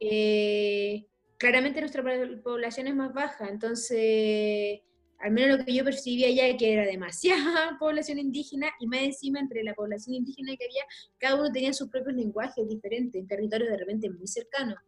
[0.00, 1.06] eh,
[1.42, 2.04] claramente nuestra
[2.44, 4.80] población es más baja, entonces,
[5.18, 9.40] al menos lo que yo percibía ya que era demasiada población indígena y más encima
[9.40, 10.84] entre la población indígena que había,
[11.18, 14.78] cada uno tenía sus propios lenguajes diferentes, en territorios de repente muy cercanos.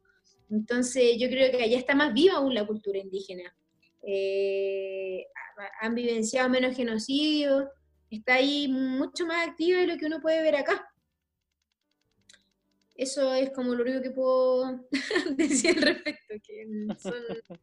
[0.49, 3.53] Entonces, yo creo que allá está más viva aún la cultura indígena.
[4.07, 5.27] Eh,
[5.81, 7.65] han vivenciado menos genocidios,
[8.11, 10.89] está ahí mucho más activa de lo que uno puede ver acá.
[12.95, 14.87] Eso es como lo único que puedo
[15.37, 16.67] decir al respecto, que
[16.99, 17.15] son,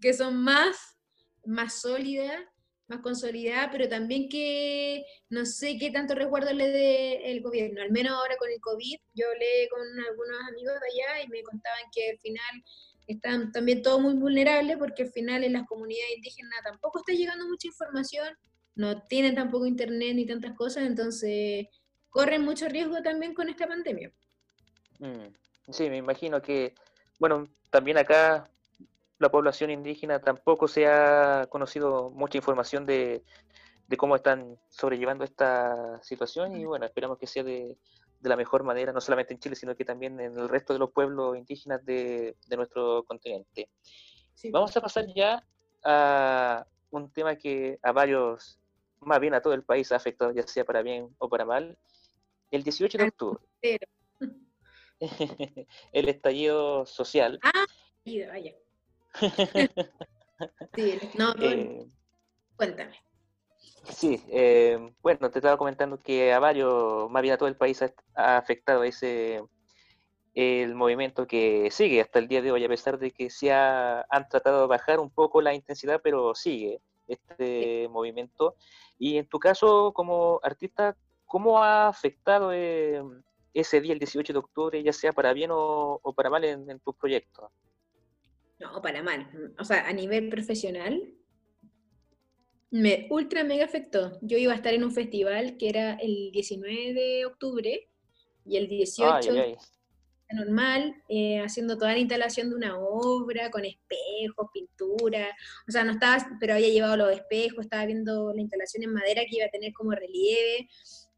[0.00, 0.76] que son más,
[1.46, 2.42] más sólidas,
[2.86, 7.80] más consolidadas, pero también que no sé qué tanto resguardo le dé el gobierno.
[7.80, 11.42] Al menos ahora con el COVID, yo hablé con algunos amigos de allá y me
[11.42, 12.64] contaban que al final
[13.06, 17.46] están también todos muy vulnerables porque al final en las comunidades indígenas tampoco está llegando
[17.46, 18.34] mucha información,
[18.74, 21.66] no tienen tampoco internet ni tantas cosas, entonces
[22.10, 24.12] corren mucho riesgo también con esta pandemia.
[24.98, 25.26] Mm,
[25.70, 26.74] sí, me imagino que,
[27.18, 28.48] bueno, también acá
[29.18, 33.22] la población indígena tampoco se ha conocido mucha información de,
[33.96, 37.76] cómo están sobrellevando esta situación y bueno, esperamos que sea de,
[38.22, 40.90] la mejor manera, no solamente en Chile, sino que también en el resto de los
[40.90, 43.68] pueblos indígenas de, nuestro continente.
[44.50, 45.44] Vamos a pasar ya
[45.84, 48.58] a un tema que a varios,
[49.00, 51.76] más bien a todo el país ha afectado, ya sea para bien o para mal.
[52.50, 53.40] El 18 de octubre.
[55.92, 57.38] el estallido social.
[57.42, 57.66] Ah,
[58.30, 58.54] vaya.
[60.74, 61.86] sí, no, eh,
[62.56, 62.98] cuéntame.
[63.90, 67.82] Sí, eh, bueno, te estaba comentando que a varios, más bien a todo el país
[67.82, 69.42] ha, afectado ese
[70.34, 74.04] el movimiento que sigue hasta el día de hoy, a pesar de que se ha,
[74.10, 78.56] han tratado de bajar un poco la intensidad, pero sigue este movimiento.
[78.98, 83.00] Y en tu caso, como artista, ¿cómo ha afectado eh,
[83.54, 86.94] ese día, el 18 de octubre, ya sea para bien o, para mal en, tus
[86.96, 87.50] proyectos?
[88.58, 89.54] No, para mal.
[89.58, 91.14] O sea, a nivel profesional,
[92.70, 94.18] me ultra mega afectó.
[94.20, 97.88] Yo iba a estar en un festival que era el 19 de octubre
[98.44, 99.56] y el 18
[100.34, 105.28] normal, eh, haciendo toda la instalación de una obra con espejos, pintura,
[105.68, 109.22] o sea, no estaba, pero había llevado los espejos, estaba viendo la instalación en madera
[109.28, 110.68] que iba a tener como relieve,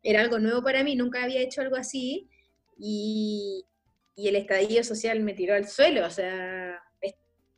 [0.07, 2.29] era algo nuevo para mí, nunca había hecho algo así,
[2.79, 3.65] y,
[4.15, 6.81] y el estallido social me tiró al suelo, o sea,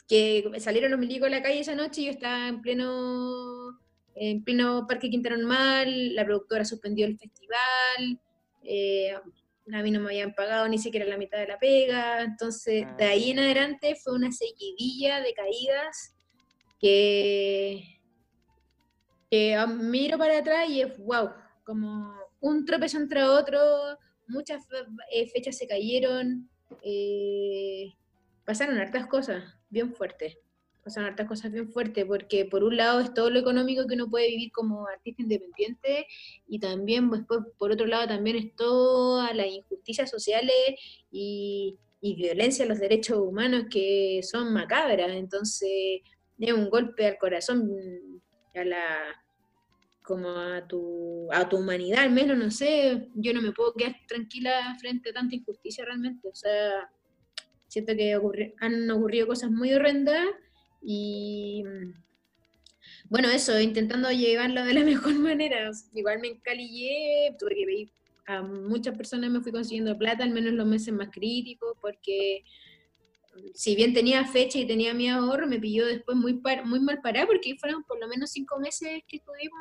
[0.09, 3.79] que salieron los milicos a la calle esa noche y yo estaba en pleno
[4.21, 8.21] en pleno Parque Quinta Normal, la productora suspendió el festival,
[8.65, 12.87] eh, a mí no me habían pagado ni siquiera la mitad de la pega, entonces
[12.97, 16.17] de ahí en adelante fue una seguidilla de caídas
[16.81, 18.01] que,
[19.69, 21.31] miro para atrás y es wow,
[21.65, 23.59] como un tropezón entre otro,
[24.26, 24.66] muchas
[25.12, 26.49] eh, fechas se cayeron,
[26.82, 27.95] eh,
[28.45, 30.39] pasaron hartas cosas bien fuertes
[30.89, 34.09] pasan hartas cosas bien fuertes, porque por un lado es todo lo económico que uno
[34.09, 36.07] puede vivir como artista independiente,
[36.47, 40.55] y también después, por otro lado, también es todas las injusticias sociales
[41.11, 46.01] y, violencia a los derechos humanos que son macabras, entonces
[46.39, 47.70] es un golpe al corazón,
[48.55, 49.24] a la
[50.09, 53.95] como a tu, a tu humanidad, al menos, no sé, yo no me puedo quedar
[54.09, 56.91] tranquila frente a tanta injusticia realmente, o sea,
[57.67, 58.19] siento que
[58.59, 60.25] han ocurrido cosas muy horrendas
[60.81, 61.63] y
[63.11, 65.71] bueno, eso, intentando llevarlo de la mejor manera.
[65.93, 67.93] Igual me encalillé, tuve que pedir
[68.27, 72.45] a muchas personas, me fui consiguiendo plata, al menos los meses más críticos, porque
[73.55, 77.27] si bien tenía fecha y tenía mi ahorro, me pilló después muy, muy mal parada,
[77.27, 79.61] porque fueron por lo menos cinco meses que estuvimos,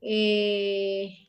[0.00, 1.28] eh,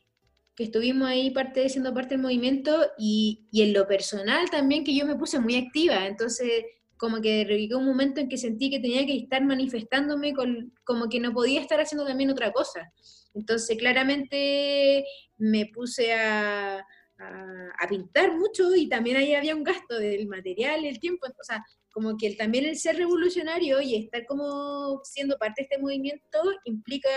[0.54, 4.94] que estuvimos ahí parte, siendo parte del movimiento, y, y en lo personal también que
[4.94, 6.64] yo me puse muy activa, entonces
[7.00, 11.08] como que llegó un momento en que sentí que tenía que estar manifestándome con, como
[11.08, 12.92] que no podía estar haciendo también otra cosa.
[13.32, 15.06] Entonces claramente
[15.38, 16.84] me puse a,
[17.18, 21.64] a, pintar mucho y también ahí había un gasto del material, el tiempo, o sea,
[21.90, 27.08] como que también el ser revolucionario y estar como siendo parte de este movimiento implica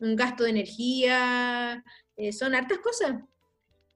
[0.00, 1.84] un gasto de energía,
[2.16, 3.22] eh, son hartas cosas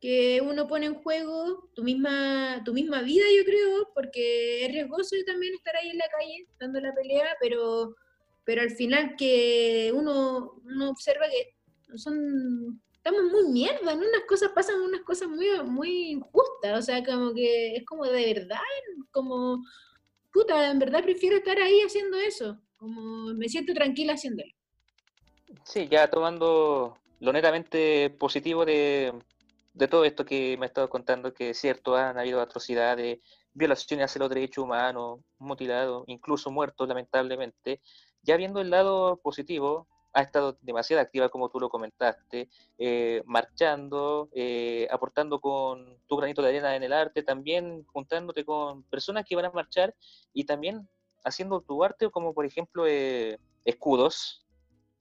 [0.01, 5.15] que uno pone en juego tu misma, tu misma vida, yo creo, porque es riesgoso
[5.25, 7.95] también estar ahí en la calle dando la pelea, pero,
[8.45, 11.57] pero al final que uno, uno observa que
[11.99, 14.07] son estamos muy mierda, ¿no?
[14.07, 18.33] Unas cosas pasan unas cosas muy, muy injustas, o sea, como que es como de
[18.35, 18.59] verdad,
[19.11, 19.65] como,
[20.33, 24.53] puta, en verdad prefiero estar ahí haciendo eso, como me siento tranquila haciéndolo.
[25.65, 29.13] Sí, ya tomando lo netamente positivo de,
[29.75, 33.21] de todo esto que me ha estado contando, que es cierto, han habido atrocidades,
[33.55, 37.81] violaciones hacia los derechos humanos, mutilados, incluso muertos, lamentablemente,
[38.23, 42.49] ya viendo el lado positivo, ha estado demasiado activa, como tú lo comentaste,
[42.79, 48.83] eh, marchando, eh, aportando con tu granito de arena en el arte, también juntándote con
[48.85, 49.95] personas que van a marchar
[50.35, 50.87] y también
[51.25, 54.45] haciendo tu arte, como por ejemplo eh, escudos,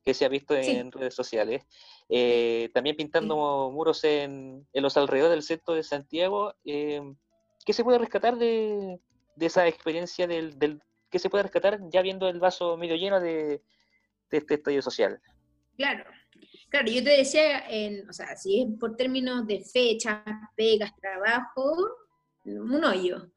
[0.04, 1.64] que se ha visto en redes sociales.
[2.10, 6.54] Eh, también pintando muros en, los alrededores del centro de Santiago.
[6.66, 7.02] Eh,
[7.66, 9.00] ¿Qué se puede rescatar de,
[9.40, 13.62] esa experiencia del, del ¿Qué se puede rescatar ya viendo el vaso medio lleno de,
[14.32, 15.22] este estadio social?
[15.76, 16.06] Claro,
[16.70, 20.24] claro, yo te decía, en, o sea, si es por términos de fechas,
[20.56, 21.76] pegas, trabajo,
[22.46, 23.30] un hoyo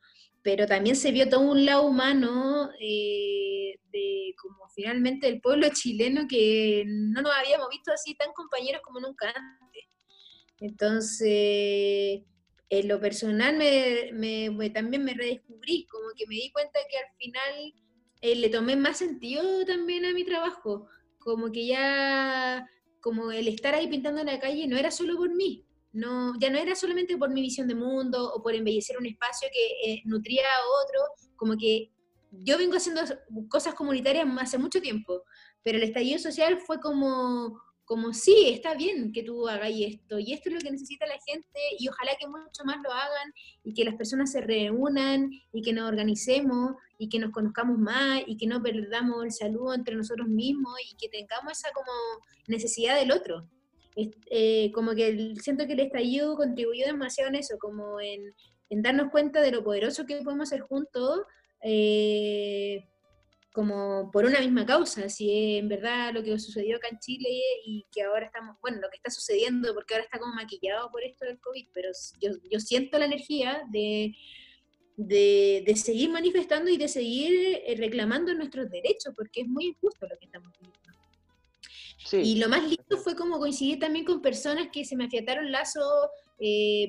[0.45, 6.28] pero también se vio todo un lado humano eh, de como finalmente el pueblo chileno
[6.28, 9.84] que no nos habíamos visto así tan compañeros como nunca antes.
[10.61, 12.22] Entonces,
[12.68, 17.74] en lo personal me, también me redescubrí, como que me di cuenta que al final
[18.20, 20.88] eh, le tomé más sentido también a mi trabajo,
[21.18, 22.68] como que ya,
[23.01, 25.64] como el estar ahí pintando en la calle no era solo por mí,
[25.95, 29.49] no, ya no era solamente por mi visión de mundo o por embellecer un espacio
[29.53, 31.01] que eh, nutría a otro,
[31.36, 31.92] como que
[32.30, 33.01] yo vengo haciendo
[33.49, 35.22] cosas comunitarias hace mucho tiempo,
[35.62, 40.32] pero el estallido social fue como, como sí, está bien que tú hagas esto, y
[40.32, 43.32] esto es lo que necesita la gente, y ojalá que mucho más lo hagan,
[43.62, 48.20] y que las personas se reúnan, y que nos organicemos, y que nos conozcamos más,
[48.26, 51.92] y que no perdamos el saludo entre nosotros mismos, y que tengamos esa como
[52.49, 53.49] necesidad del otro.
[53.97, 58.34] Eh, como que siento que el estallido contribuyó demasiado en eso, como en,
[58.70, 61.20] darnos cuenta de lo poderoso que podemos hacer juntos,
[61.62, 62.88] eh,
[63.53, 67.28] como por una misma causa, si en verdad lo que sucedió acá en Chile
[67.64, 71.05] y que ahora estamos, bueno, lo que está sucediendo, porque ahora está como maquillado por
[71.05, 71.90] esto del COVID, pero
[72.20, 74.12] yo, yo siento la energía de,
[74.97, 80.16] de, seguir manifestando y de seguir eh, reclamando nuestros derechos, porque es muy injusto lo
[80.18, 80.93] que estamos viviendo.
[82.12, 86.09] Y lo más lindo fue como coincidir también con personas que se me afiataron lazos,
[86.38, 86.88] eh,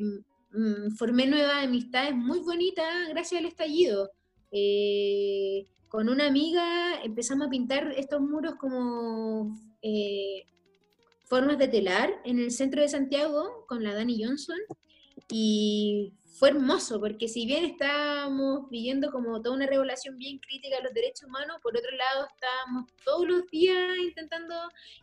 [0.52, 4.12] mm, formé nuevas amistades muy bonitas gracias al estallido.
[4.52, 9.58] Eh, con una amiga empezamos a pintar estos muros como
[11.26, 14.58] formas de telar en el centro de Santiago con la Dani Johnson
[15.30, 20.84] y fue hermoso, porque si bien estábamos viviendo como toda una regulación bien crítica de
[20.84, 24.54] los derechos humanos, por otro lado estábamos todos los días intentando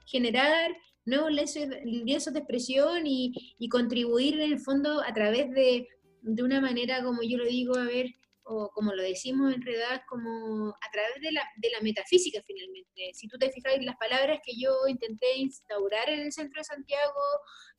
[0.05, 0.77] generar
[1.07, 5.89] nuevos lienzos de expresión y, y, contribuir en el fondo a través de,
[6.21, 8.15] de una manera, como yo lo digo, a ver,
[8.53, 13.11] o como lo decimos en realidad, como a través de la, de la metafísica finalmente.
[13.15, 16.65] Si tú te fijas en las palabras que yo intenté instaurar en el centro de
[16.65, 17.23] Santiago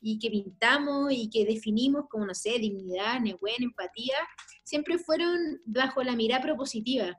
[0.01, 4.17] y que pintamos y que definimos como, no sé, dignidad, buena empatía,
[4.63, 7.17] siempre fueron bajo la mirada propositiva,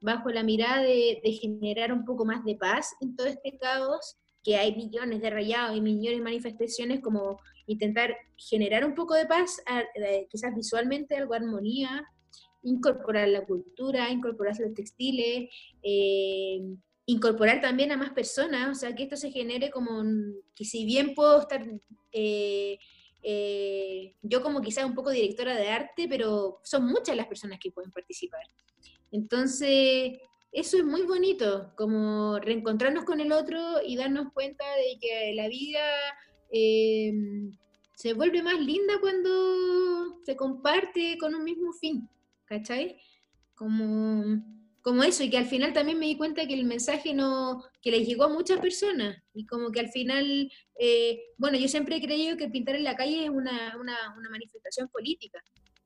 [0.00, 4.16] bajo la mirada de, de generar un poco más de paz en todo este caos,
[4.42, 9.26] que hay millones de rayados y millones de manifestaciones, como intentar generar un poco de
[9.26, 9.62] paz,
[10.30, 12.04] quizás visualmente algo armonía,
[12.62, 15.50] incorporar la cultura, incorporar los textiles,
[15.82, 16.60] eh,
[17.06, 20.02] incorporar también a más personas, o sea, que esto se genere como
[20.54, 21.66] que si bien puedo estar,
[22.12, 22.78] eh,
[23.22, 27.72] eh, yo como quizás un poco directora de arte, pero son muchas las personas que
[27.72, 28.42] pueden participar.
[29.10, 30.18] Entonces,
[30.52, 35.48] eso es muy bonito, como reencontrarnos con el otro y darnos cuenta de que la
[35.48, 35.80] vida
[36.50, 42.08] se vuelve más linda cuando se comparte con un mismo fin.
[42.52, 43.00] ¿Cachai?
[43.54, 44.42] Como,
[44.82, 47.90] como eso, y que al final también me di cuenta que el mensaje no, que
[47.90, 52.02] les llegó a muchas personas, y como que al final, eh, bueno, yo siempre he
[52.02, 55.42] creído que pintar en la calle es una, una, una manifestación política,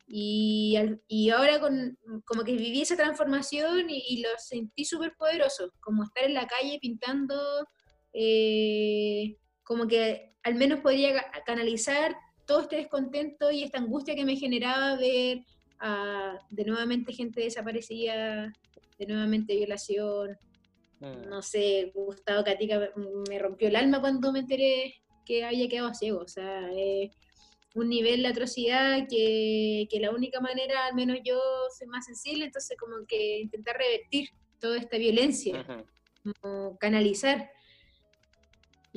[0.09, 0.77] y,
[1.09, 6.25] y, ahora con, como que viví esa transformación y, lo sentí súper poderoso, como estar
[6.25, 7.67] en la calle pintando,
[8.13, 14.37] eh, como que al menos podría canalizar todo este descontento y esta angustia que me
[14.37, 15.41] generaba ver
[16.51, 18.53] de nuevamente gente desaparecida,
[18.99, 20.37] de nuevamente violación.
[21.01, 21.29] Mm.
[21.29, 22.91] No sé, Gustavo Catica
[23.29, 26.21] me rompió el alma cuando me enteré que había quedado ciego.
[26.21, 26.71] O sea,
[27.75, 31.39] un nivel de atrocidad que, que, la única manera, al menos yo
[31.77, 35.67] soy más sensible, entonces como que intentar revertir toda esta violencia,
[36.23, 37.51] como canalizar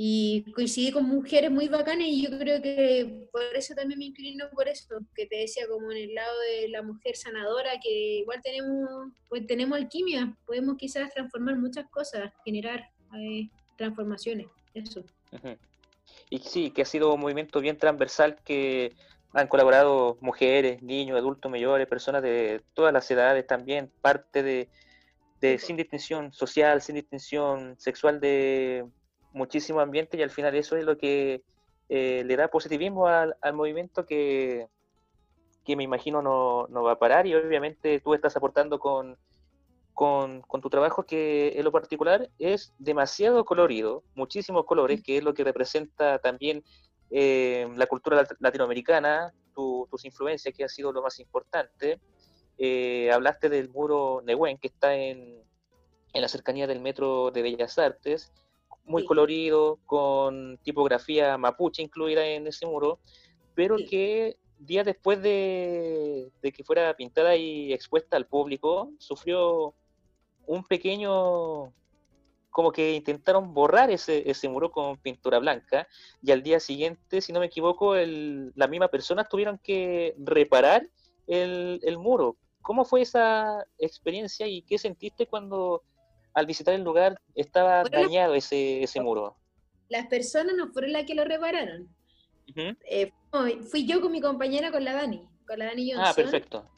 [0.02, 4.50] y coincidí con mujeres muy bacanas y yo creo que por eso también me inclino
[4.52, 8.39] por eso, que te decía como en el lado de la mujer sanadora, que igual
[8.41, 15.04] tenemos, pues tenemos alquimia, podemos quizás transformar muchas cosas, generar eh, transformaciones, eso.
[16.30, 18.93] Y sí, que ha sido un movimiento bien transversal que
[19.34, 24.70] han colaborado mujeres, niños, adultos mayores, personas de todas las edades también, parte de,
[25.41, 28.86] de sin distinción social, sin distinción sexual de
[29.34, 31.43] muchísimo ambiente y al final eso es lo que
[31.89, 34.67] eh, le da positivismo al, movimiento que,
[35.65, 39.17] que, me imagino no, no, va a parar y obviamente tú estás aportando con,
[39.99, 45.34] con, tu trabajo que en lo particular es demasiado colorido, muchísimos colores, que es lo
[45.34, 46.63] que representa también
[47.11, 51.99] eh, la cultura latinoamericana, tus influencias, que ha sido lo más importante.
[52.57, 55.43] Eh, hablaste del muro Nehuen, que está en,
[56.13, 58.32] en la cercanía del Metro de Bellas Artes,
[58.89, 62.99] muy colorido, con tipografía mapuche incluida en ese muro,
[63.53, 69.73] pero que días después de, que fuera pintada y expuesta al público, sufrió
[70.47, 71.71] un pequeño,
[72.49, 75.87] como que intentaron borrar ese, ese muro con pintura blanca,
[76.21, 80.89] y al día siguiente, si no me equivoco, el, las mismas personas tuvieron que reparar
[81.27, 82.35] el, el muro.
[82.63, 85.83] ¿Cómo fue esa experiencia y qué sentiste cuando
[86.34, 89.36] al visitar el lugar estaba dañado ese, ese muro.
[89.89, 91.89] Las personas no fueron las que lo repararon.
[92.55, 93.11] Eh,
[93.69, 96.11] fui yo con mi compañera, con la Dani, con la Dani ah, Johnson.
[96.11, 96.69] Ah, perfecto.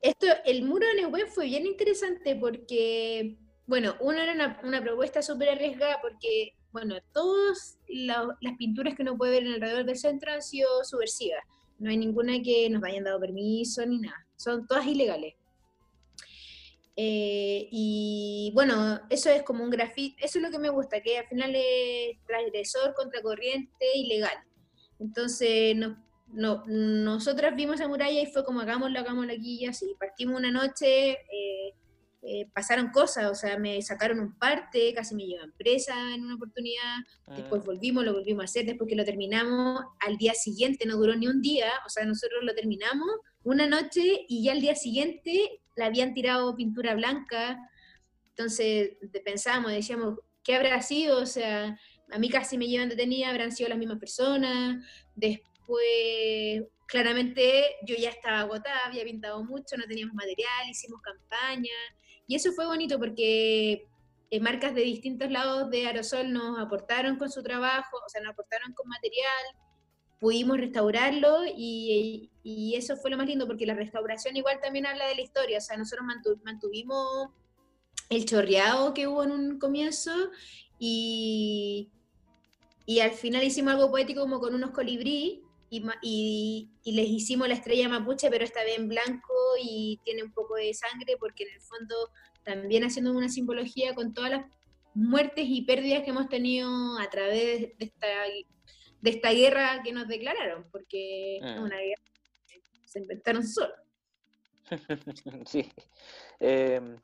[0.00, 5.22] Esto, el muro de Neuquén fue bien interesante porque, bueno, uno era una, una propuesta
[5.22, 10.42] súper arriesgada porque, bueno, todas las pinturas que uno puede ver alrededor del centro han
[10.42, 11.42] sido subversivas.
[11.78, 14.26] No hay ninguna que nos hayan dado permiso ni nada.
[14.36, 15.34] Son todas ilegales.
[16.96, 21.18] Eh, y bueno, eso es como un grafito, eso es lo que me gusta, que
[21.18, 24.36] al final es transgresor, contracorriente, ilegal.
[25.00, 29.96] Entonces, no, no, nosotras vimos esa muralla y fue como hagámoslo, hagámoslo aquí y así.
[29.98, 31.74] Partimos una noche, eh,
[32.22, 36.36] eh, pasaron cosas, o sea, me sacaron un parte, casi me llevan presa en una
[36.36, 36.96] oportunidad,
[37.36, 37.66] después ah.
[37.66, 41.26] volvimos, lo volvimos a hacer, después que lo terminamos, al día siguiente no duró ni
[41.26, 43.10] un día, o sea, nosotros lo terminamos
[43.44, 47.58] una noche y ya al día siguiente la habían tirado pintura blanca.
[48.30, 51.20] Entonces pensábamos, decíamos, ¿qué habrá sido?
[51.20, 51.78] O sea,
[52.10, 54.84] a mí casi me llevan detenida, habrán sido las mismas personas.
[55.14, 61.74] Después, claramente yo ya estaba agotada, había pintado mucho, no teníamos material, hicimos campaña.
[62.26, 63.86] Y eso fue bonito porque
[64.30, 68.32] eh, marcas de distintos lados de aerosol nos aportaron con su trabajo, o sea, nos
[68.32, 69.44] aportaron con material,
[70.20, 72.30] pudimos restaurarlo y,
[72.76, 75.60] eso fue lo más lindo porque la restauración igual también habla de la historia, o
[75.60, 76.06] sea, nosotros
[76.44, 77.28] mantuvimos
[78.10, 80.10] el chorreado que hubo en un comienzo
[80.78, 81.88] y,
[82.84, 87.54] y al final hicimos algo poético como con unos colibrí y, y, les hicimos la
[87.54, 91.54] estrella mapuche, pero esta vez en blanco y tiene un poco de sangre porque en
[91.54, 91.94] el fondo
[92.44, 94.46] también haciendo una simbología con todas las
[94.94, 98.06] muertes y pérdidas que hemos tenido a través de esta,
[99.04, 101.60] de esta guerra que nos declararon, porque es ah.
[101.60, 102.02] una guerra
[102.46, 103.78] que se inventaron solos.
[105.44, 105.70] sí.
[106.40, 106.96] Em,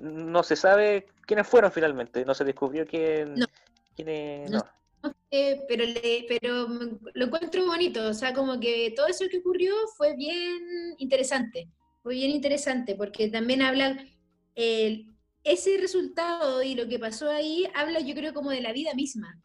[0.00, 3.46] no se sabe quiénes fueron finalmente, no se descubrió quién, no.
[3.94, 4.50] quiénes...
[4.50, 4.64] No.
[5.30, 6.68] pero, le, pero
[7.12, 11.68] lo encuentro bonito, o sea, como que todo eso que ocurrió fue bien interesante,
[12.02, 14.02] fue bien interesante, porque también habla,
[14.54, 19.38] ese resultado y lo que pasó ahí habla yo creo como de la vida misma,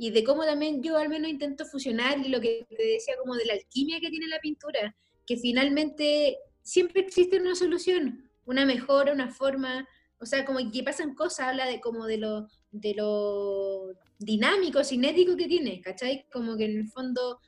[0.00, 3.44] y de cómo también yo al menos intento fusionar lo que te decía como de
[3.44, 4.96] la alquimia que tiene la pintura,
[5.26, 9.88] que finalmente siempre existe una solución, una mejora, una forma,
[10.20, 13.88] o sea, como que pasan cosas, habla de como de lo, de lo
[14.20, 16.26] dinámico, cinético que tiene, ¿cachai?
[16.32, 17.40] Como que en el fondo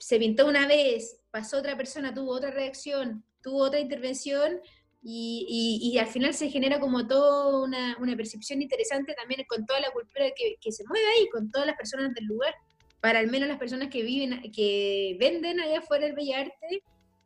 [0.00, 4.60] se pintó una vez, pasó otra persona, tuvo otra reacción, tuvo otra intervención
[5.06, 9.90] y, al final se genera como toda una, una, percepción interesante también con toda la
[9.90, 12.54] cultura que, se mueve ahí, con todas las personas del lugar,
[13.00, 16.82] para al menos las personas que viven, que venden allá afuera el Bellarte,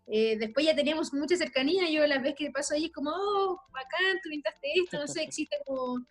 [0.09, 3.61] eh, después ya teníamos mucha cercanía, yo la vez que paso ahí es como, oh,
[3.73, 6.05] bacán, tú pintaste esto, no sé, existe como,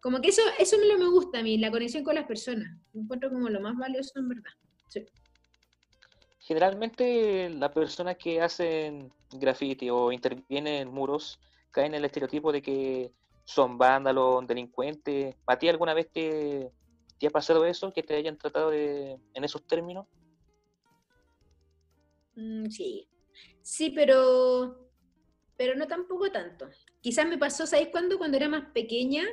[0.00, 2.68] como que eso, eso me lo me gusta a mí, la conexión con las personas,
[2.94, 4.52] me encuentro como lo más valioso en verdad.
[6.38, 11.38] Generalmente las personas que hacen graffiti o intervienen en muros
[11.70, 13.12] caen en el estereotipo de que
[13.44, 15.34] son vándalos, delincuentes.
[15.46, 16.70] ¿A ti alguna vez te,
[17.18, 20.06] te ha pasado eso, que te hayan tratado de, en esos términos?
[22.36, 23.08] Mm, sí,
[23.62, 24.90] Sí, pero,
[25.56, 26.68] pero no tampoco tanto.
[27.00, 28.18] Quizás me pasó, ¿sabéis cuándo?
[28.18, 29.24] Cuando era más pequeña,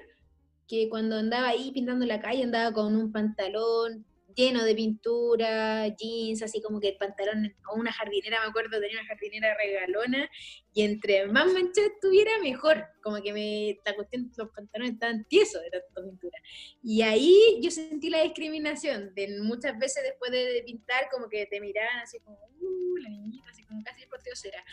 [0.68, 4.06] que cuando andaba ahí pintando la calle andaba con un pantalón
[4.40, 9.08] lleno de pintura, jeans, así como que pantalón, o una jardinera, me acuerdo, tenía una
[9.08, 10.30] jardinera regalona,
[10.74, 15.62] y entre más manchas tuviera, mejor, como que me, la cuestión, los pantalones estaban tiesos
[15.62, 16.40] de tanta pintura.
[16.82, 21.60] Y ahí yo sentí la discriminación, de muchas veces después de, pintar, como que te
[21.60, 24.64] miraban así como, uh, la niñita, así como casi por será.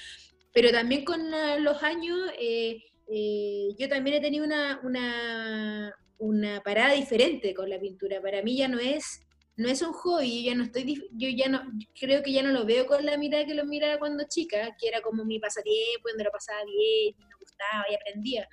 [0.52, 1.20] Pero también con
[1.64, 7.80] los años, eh, eh, yo también he tenido una, una, una parada diferente con la
[7.80, 8.22] pintura.
[8.22, 9.25] Para mí ya no es
[9.56, 11.62] no es un hobby, yo ya no estoy, yo ya no,
[11.98, 14.88] creo que ya no lo veo con la mirada que lo miraba cuando chica, que
[14.88, 18.48] era como mi pasatiempo, donde lo pasaba bien, me gustaba y aprendía.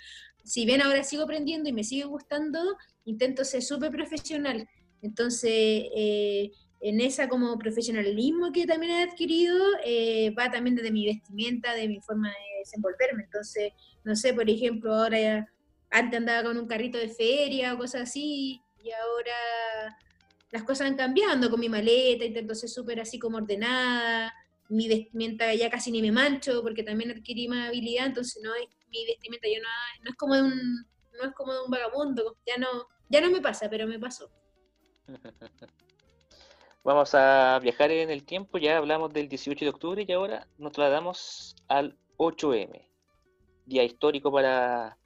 [0.45, 4.68] Si bien ahora sigo aprendiendo y me sigue gustando, intento ser súper profesional.
[5.01, 11.06] Entonces, eh, en esa como profesionalismo que también he adquirido, eh, va también desde mi
[11.06, 13.24] vestimenta, de mi forma de desenvolverme.
[13.24, 13.74] Entonces,
[14.06, 15.47] no sé, por ejemplo, ahora
[15.91, 19.97] antes andaba con un carrito de feria o cosas así, y ahora
[20.54, 24.32] las cosas van cambiando con mi maleta, intento ser súper así como ordenada,
[24.70, 28.68] mi vestimenta ya casi ni me mancho porque también adquirí más habilidad, entonces no es,
[28.91, 30.86] mi vestimenta ya no, es como de un
[31.20, 32.68] no es como de un vagabundo, ya no
[33.10, 34.30] ya no me pasa, pero me pasó.
[36.84, 40.74] Vamos a viajar en el tiempo, ya hablamos del 18 de octubre y ahora nos
[40.74, 42.88] trasladamos al 8M,
[43.66, 44.99] día histórico para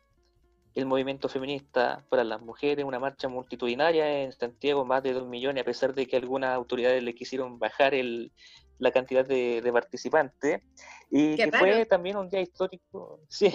[0.78, 5.62] el movimiento feminista para las mujeres, una marcha multitudinaria en Santiago, más de dos millones,
[5.62, 8.32] a pesar de que algunas autoridades le quisieron bajar el,
[8.78, 10.62] la cantidad de, participantes.
[11.10, 13.52] Y que fue también un día histórico, sí,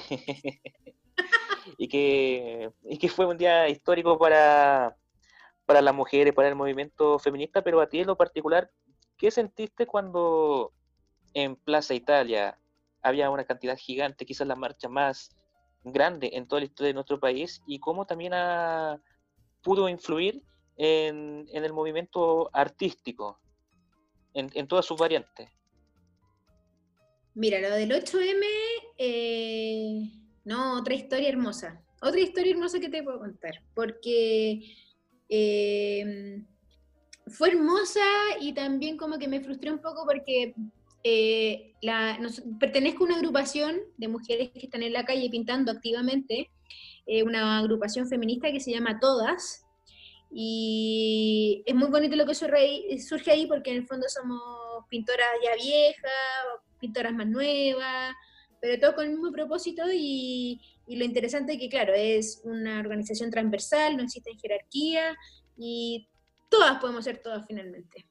[1.78, 4.96] y, que, y que fue un día histórico para,
[5.64, 8.68] para las mujeres, para el movimiento feminista, pero a ti en lo particular,
[9.16, 10.72] ¿qué sentiste cuando
[11.34, 12.58] en Plaza Italia
[13.00, 15.30] había una cantidad gigante, quizás la marcha más
[15.85, 18.33] grande en toda la historia de nuestro país y cómo también
[19.62, 20.43] pudo influir
[20.76, 23.41] en, el movimiento artístico,
[24.35, 25.49] en, todas sus variantes.
[27.35, 28.45] Mira, lo del 8M,
[28.99, 30.11] eh,
[30.45, 31.83] no, otra historia hermosa.
[32.03, 34.61] Otra historia hermosa que te puedo contar, porque
[35.28, 36.45] eh,
[37.28, 38.01] fue hermosa
[38.41, 40.55] y también como que me frustré un poco porque
[41.05, 42.18] eh, la,
[42.61, 46.50] pertenezco a una agrupación de mujeres que están en la calle pintando activamente,
[47.07, 49.64] eh, una agrupación feminista que se llama Todas,
[50.30, 54.40] y es muy bonito lo que surge ahí porque en el fondo somos
[54.88, 56.12] pintoras ya viejas,
[56.80, 58.14] pintoras más nuevas,
[58.61, 62.80] pero todo con el mismo propósito y, y lo interesante es que, claro, es una
[62.80, 65.16] organización transversal, no existe jerarquía
[65.59, 66.09] y
[66.48, 68.07] todas podemos ser todas finalmente.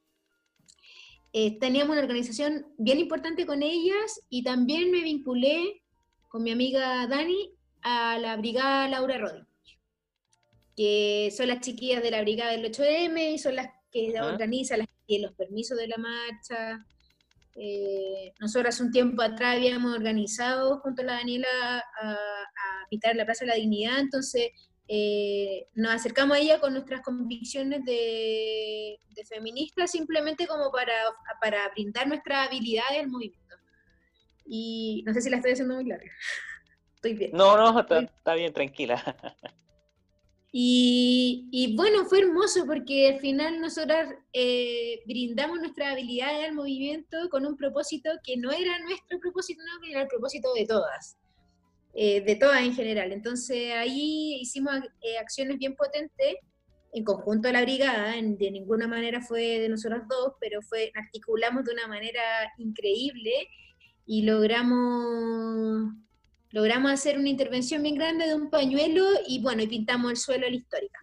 [1.33, 5.81] Eh, teníamos una organización bien importante con ellas y también me vinculé
[6.27, 7.53] con mi amiga Dani
[7.83, 9.47] a la brigada Laura Rodríguez,
[10.75, 14.89] que son las chiquillas de la brigada del 8M y son las que organizan las,
[15.07, 16.85] los permisos de la marcha.
[17.55, 21.47] Eh, nosotros hace un tiempo atrás habíamos organizado junto a la Daniela
[22.01, 24.51] a, a pintar la Plaza de la Dignidad, entonces
[24.93, 30.93] eh, nos acercamos a ella con nuestras convicciones de, feministas simplemente como para,
[31.39, 33.55] para brindar nuestras habilidades al movimiento.
[34.45, 36.11] Y no sé si la estoy haciendo muy larga.
[36.95, 37.31] Estoy bien.
[37.33, 39.01] No, no, está, bien, tranquila.
[40.53, 47.45] Y, bueno, fue hermoso porque al final nosotras eh, brindamos nuestras habilidades al movimiento con
[47.45, 51.17] un propósito que no era nuestro propósito, no, que era el propósito de todas.
[51.93, 53.11] Eh, de todas en general.
[53.11, 56.35] Entonces ahí hicimos eh, acciones bien potentes
[56.93, 61.63] en conjunto a la brigada, de ninguna manera fue de nosotros dos, pero fue, articulamos
[61.63, 62.21] de una manera
[62.57, 63.31] increíble
[64.05, 65.93] y logramos,
[66.49, 70.45] logramos hacer una intervención bien grande de un pañuelo y bueno, y pintamos el suelo
[70.45, 70.99] de la histórica.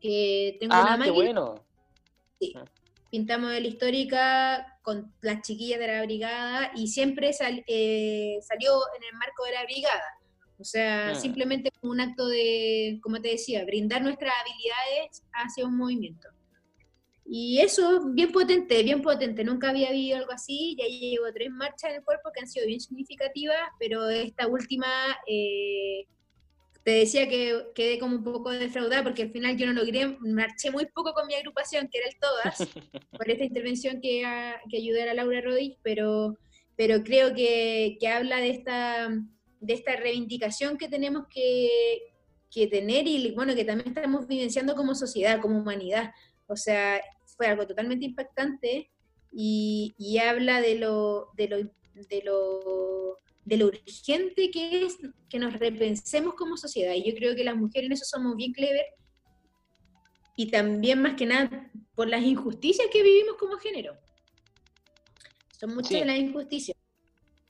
[0.00, 1.64] tengo ah, qué bueno.
[2.38, 2.64] Sí, ah.
[3.10, 9.18] Pintamos la histórica con las chiquillas de la brigada y siempre eh, salió en el
[9.18, 10.02] marco de la brigada.
[10.58, 11.14] O sea, ah.
[11.14, 16.28] simplemente como un acto de, como te decía, brindar nuestras habilidades hacia un movimiento.
[17.28, 19.42] Y eso, bien potente, bien potente.
[19.42, 20.76] Nunca había habido algo así.
[20.78, 24.86] Ya llevo tres marchas en el cuerpo que han sido bien significativas, pero esta última
[25.26, 26.06] eh,
[26.86, 30.70] te decía que quedé como un poco defraudada porque al final yo no logré, marché
[30.70, 32.58] muy poco con mi agrupación, que era el Todas,
[33.10, 34.22] por esta intervención que,
[34.70, 36.38] que ayudé a Laura Rodríguez, pero,
[36.76, 39.08] pero creo que, que, habla de esta,
[39.58, 41.70] de esta reivindicación que tenemos que,
[42.52, 46.12] que tener y bueno, que también estamos vivenciando como sociedad, como humanidad.
[46.46, 47.00] O sea,
[47.36, 48.92] fue algo totalmente impactante
[49.32, 54.98] y, y habla de lo, de lo, de lo de lo urgente que es
[55.30, 56.94] que nos repensemos como sociedad.
[56.94, 58.84] Y yo creo que las mujeres en eso somos bien clever.
[60.36, 63.96] Y también, más que nada, por las injusticias que vivimos como género.
[65.58, 66.76] Son muchas de las injusticias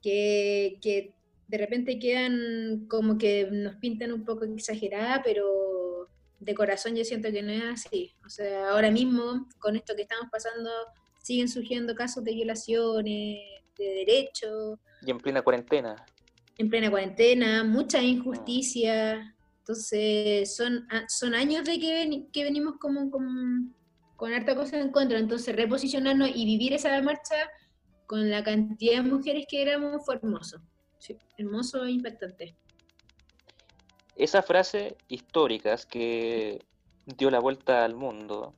[0.00, 1.14] que, que,
[1.48, 6.08] de repente quedan como que nos pintan un poco exagerada, pero
[6.40, 8.12] de corazón yo siento que no es así.
[8.24, 10.70] O sea, ahora mismo, con esto que estamos pasando,
[11.22, 13.38] siguen surgiendo casos de violaciones,
[13.84, 16.04] de derechos, y en plena cuarentena.
[16.58, 19.34] En plena cuarentena, mucha injusticia.
[19.58, 25.18] Entonces, son, son años de que, que venimos como, con harta cosa en contra.
[25.18, 27.36] Entonces, reposicionarnos y vivir esa marcha
[28.06, 30.60] con la cantidad de mujeres que éramos fue hermoso.
[30.98, 32.56] Sí, hermoso e impactante.
[34.16, 36.64] Esas frases históricas que
[37.04, 38.54] dio la vuelta al mundo,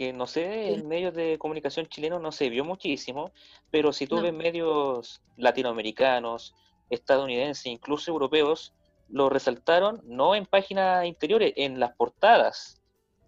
[0.00, 3.32] que no sé, en medios de comunicación chilenos no se vio muchísimo,
[3.70, 6.54] pero si tú ves medios latinoamericanos,
[6.88, 8.72] estadounidenses, incluso europeos,
[9.10, 12.80] lo resaltaron no en páginas interiores, en las portadas.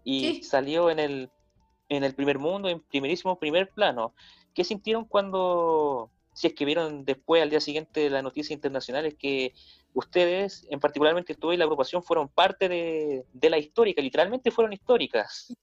[0.03, 1.29] Y salió en el,
[1.89, 4.15] en el primer mundo, en primerísimo primer plano.
[4.55, 9.53] ¿Qué sintieron cuando, si es que vieron después, al día siguiente, las noticias internacionales, que
[9.93, 14.73] ustedes, en particularmente tú y la agrupación, fueron parte de, de la histórica, literalmente fueron
[14.73, 15.55] históricas?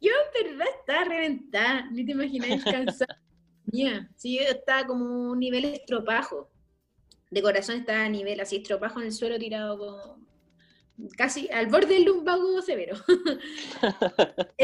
[0.00, 3.20] Yo en verdad estaba reventada, ni te imaginas cansada.
[4.16, 6.50] sí, yo estaba como un nivel estropajo.
[7.30, 10.30] De corazón estaba a nivel así, estropajo en el suelo tirado como
[11.16, 12.96] casi al borde del lumbago severo.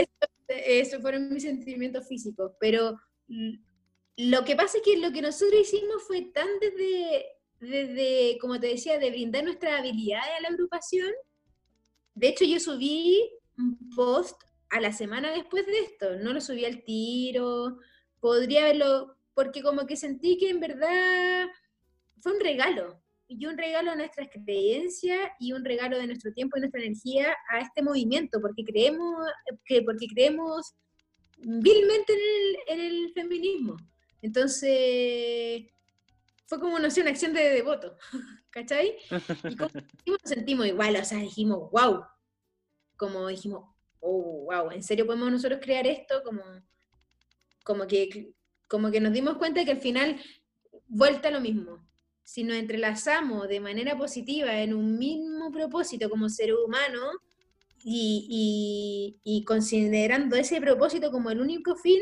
[0.48, 2.52] eso, fueron mis sentimientos físicos.
[2.58, 2.98] Pero
[4.16, 7.26] lo que pasa es que lo que nosotros hicimos fue tan desde,
[7.60, 11.12] desde, como te decía, de brindar nuestras habilidades a la agrupación.
[12.14, 16.64] De hecho, yo subí un post a la semana después de esto, no lo subí
[16.64, 17.78] al tiro,
[18.20, 21.46] podría haberlo, porque como que sentí que en verdad
[22.20, 26.56] fue un regalo, y un regalo de nuestras creencias y un regalo de nuestro tiempo
[26.56, 29.28] y nuestra energía a este movimiento, porque creemos,
[29.64, 30.74] que, porque creemos
[31.38, 32.12] vilmente
[32.68, 33.76] en el, feminismo.
[34.22, 35.64] Entonces,
[36.46, 37.96] fue como, no sé, una acción de devoto,
[38.50, 38.96] ¿cachai?
[39.44, 39.70] Y como
[40.06, 42.04] nos sentimos igual, o sea, dijimos, wow,
[42.96, 43.64] como dijimos,
[44.06, 46.22] oh, wow, ¿en serio podemos nosotros crear esto?
[46.22, 46.42] Como,
[47.64, 48.32] como que
[48.68, 50.20] como que nos dimos cuenta que al final
[50.88, 51.86] vuelta a lo mismo.
[52.24, 57.00] Si nos entrelazamos de manera positiva en un mismo propósito como ser humano
[57.84, 62.00] y, y considerando ese propósito como el único fin,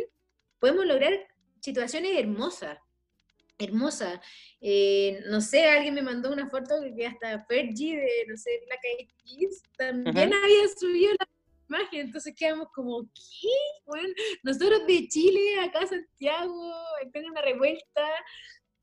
[0.58, 1.12] podemos lograr
[1.60, 2.78] situaciones hermosas
[3.58, 4.20] hermosa.
[4.60, 8.76] Eh, no sé, alguien me mandó una foto que hasta Fergie de, no sé, la
[8.76, 9.08] calle
[9.76, 11.26] también había subido la
[11.68, 13.48] imagen, entonces quedamos como, ¿qué?
[13.86, 14.08] Bueno,
[14.42, 16.72] nosotros de Chile, acá a Santiago,
[17.12, 18.06] en una revuelta,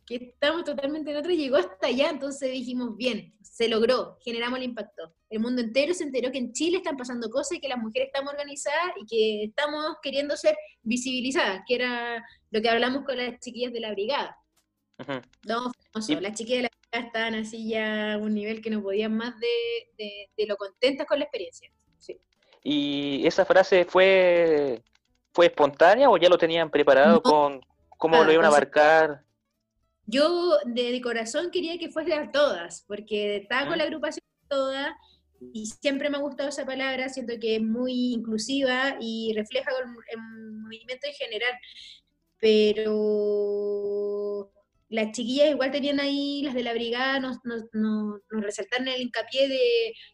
[0.05, 4.65] que estamos totalmente en otra, llegó hasta allá, entonces dijimos, bien, se logró, generamos el
[4.65, 5.13] impacto.
[5.29, 8.07] El mundo entero se enteró que en Chile están pasando cosas y que las mujeres
[8.07, 13.39] estamos organizadas y que estamos queriendo ser visibilizadas, que era lo que hablamos con las
[13.39, 14.36] chiquillas de la brigada
[15.47, 19.15] no, las chiquillas de la brigada estaban así ya a un nivel que no podían
[19.15, 21.71] más de, lo contentas con la experiencia.
[22.64, 24.84] ¿Y esa frase fue,
[25.34, 27.62] fue espontánea o ya lo tenían preparado con
[27.97, 29.24] cómo lo iban a abarcar?
[30.05, 34.97] Yo de, corazón quería que fueran todas, porque estaba con la agrupación toda
[35.53, 39.72] y siempre me ha gustado esa palabra, siento que es muy inclusiva y refleja
[40.12, 40.20] el
[40.62, 41.53] movimiento en general,
[42.39, 43.72] pero
[44.92, 49.48] las chiquillas igual tenían ahí, las de la brigada, nos, nos, nos, el hincapié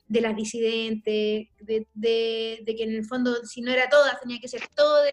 [0.08, 4.62] de, las disidentes, de, que en el fondo, si no era todas, tenía que ser
[4.76, 5.12] todas,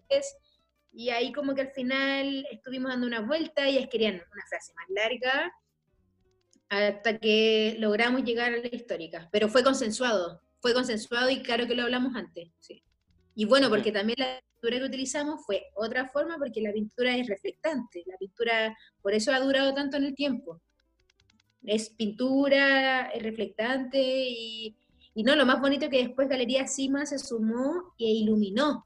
[0.93, 4.85] y ahí como que al final estuvimos dando una vuelta, ellas querían una frase más
[4.89, 5.51] larga,
[6.69, 11.73] hasta que logramos llegar a la histórica, pero fue consensuado, fue consensuado y claro que
[11.73, 12.83] lo hablamos antes, sí.
[13.35, 17.27] Y bueno, porque también la pintura que utilizamos fue otra forma porque la pintura es
[17.27, 20.61] reflectante, la pintura, por eso ha durado tanto en el tiempo.
[21.61, 24.77] Es pintura, es reflectante y,
[25.15, 28.85] no, lo más bonito que después Galería Cima se sumó e iluminó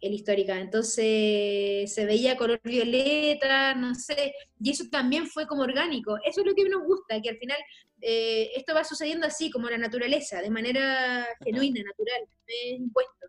[0.00, 6.16] el histórica, entonces se veía color violeta, no sé, y eso también fue como orgánico,
[6.24, 7.58] eso es lo que nos gusta, que al final
[8.00, 13.26] eh, esto va sucediendo así, como la naturaleza, de manera genuina, natural, es impuesto.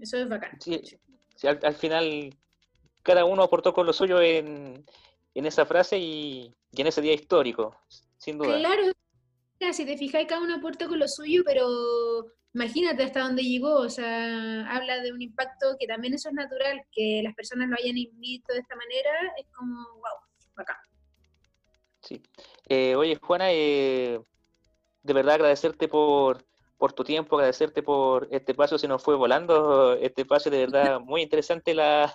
[0.00, 0.58] Eso es bacán.
[0.60, 0.80] Sí,
[1.46, 2.34] al, final
[3.02, 4.84] cada uno aportó con lo suyo en,
[5.34, 7.76] esa frase y, en ese día histórico,
[8.18, 8.58] sin duda.
[8.58, 8.92] Claro,
[9.72, 13.88] si te fijáis, cada uno aportó con lo suyo, pero imagínate hasta dónde llegó, o
[13.88, 17.94] sea, habla de un impacto que también eso es natural, que las personas lo hayan
[18.14, 20.76] visto de esta manera, es como, wow, bacán.
[22.00, 22.20] Sí.
[22.68, 24.20] Eh, oye, Juana, eh,
[25.02, 26.44] de verdad agradecerte por,
[26.82, 30.98] por tu tiempo, agradecerte por este espacio, se nos fue volando este espacio, de verdad
[31.06, 32.12] muy interesante la,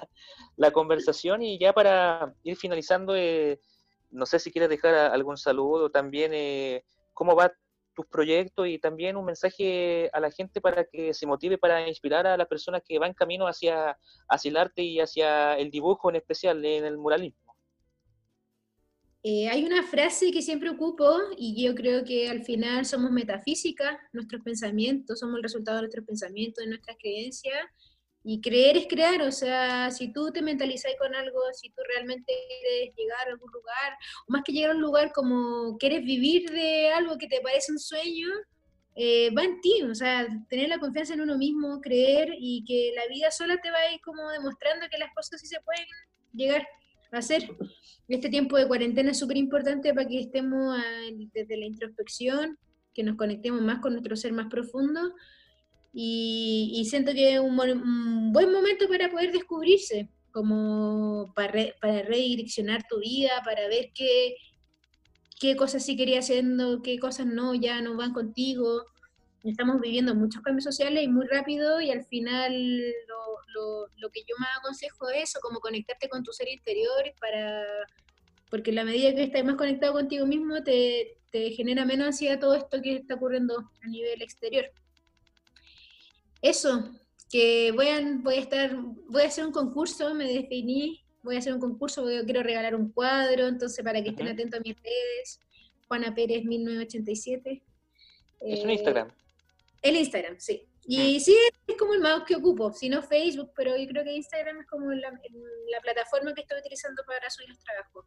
[0.74, 3.62] conversación y ya para ir finalizando, eh,
[4.12, 7.54] no sé si quieres dejar algún saludo también, eh, cómo va
[7.94, 12.28] tus proyectos y también un mensaje a la gente para que se motive para inspirar
[12.28, 13.98] a las personas que van camino hacia,
[14.28, 17.47] hacia el arte y hacia el dibujo en especial en el muralismo.
[19.24, 24.00] Eh, hay una frase que siempre ocupo y yo creo que al final somos metafísica,
[24.14, 27.66] nuestros pensamientos, somos el resultado de nuestros pensamientos, de nuestras creencias,
[28.24, 32.34] y creer es crear, o sea, si tú te mentalizas con algo, si tú realmente
[32.48, 33.94] quieres llegar a algún lugar,
[34.28, 37.72] o más que llegar a un lugar como quieres vivir de algo que te parece
[37.72, 38.28] un sueño,
[38.96, 42.92] eh, va en ti, o sea, tener la confianza en uno mismo, creer y que
[42.96, 45.86] la vida sola te va a ir como demostrando que las cosas sí se pueden
[46.34, 46.68] llegar
[47.12, 47.50] hacer.
[48.08, 50.78] Este tiempo de cuarentena es súper importante para que estemos
[51.34, 52.58] desde la introspección,
[52.94, 55.14] que nos conectemos más con nuestro ser más profundo.
[55.94, 57.56] Y, siento que es un,
[58.32, 64.36] buen momento para poder descubrirse, como para, para redireccionar tu vida, para ver qué,
[65.40, 68.86] qué cosas sí querías haciendo, qué cosas no, ya no van contigo.
[69.44, 72.52] Estamos viviendo muchos cambios sociales y muy rápido y al final
[73.54, 77.64] lo, lo, que yo más aconsejo es eso, como conectarte con tu ser interior para,
[78.50, 82.40] porque en la medida que estás más conectado contigo mismo te, te genera menos ansiedad
[82.40, 84.66] todo esto que está ocurriendo a nivel exterior.
[86.42, 86.92] Eso,
[87.30, 88.76] que voy a, voy a estar,
[89.10, 92.76] voy a hacer un concurso, me definí, voy a hacer un concurso porque quiero regalar
[92.76, 95.40] un cuadro, entonces para que estén atentos a mis redes,
[95.88, 97.64] Juana Pérez 1987.
[98.42, 99.10] Es un Instagram.
[99.82, 100.68] El Instagram, sí.
[100.90, 101.36] Y sí,
[101.68, 104.68] es como el mouse que ocupo, si no Facebook, pero yo creo que Instagram es
[104.68, 105.12] como la,
[105.82, 108.06] plataforma que estoy utilizando para subir los trabajos.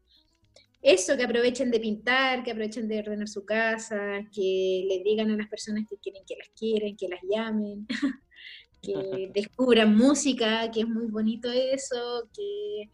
[0.80, 5.36] Eso, que aprovechen de pintar, que aprovechen de ordenar su casa, que le digan a
[5.36, 7.86] las personas que quieren que las quieren, que las llamen,
[8.80, 12.90] que descubran música, que es muy bonito eso, que,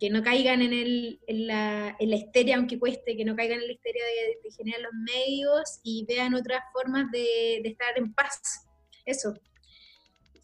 [0.00, 3.60] que no caigan en, el, en, la, en la histeria, aunque cueste, que no caigan
[3.60, 8.12] en la histeria de, generar los medios y vean otras formas de, de estar en
[8.14, 8.66] paz
[9.04, 9.34] eso.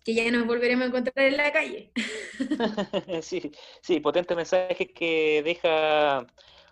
[0.04, 1.90] que ya nos volveremos a encontrar en la calle.
[3.22, 3.50] sí,
[3.80, 6.26] sí, potente mensaje que deja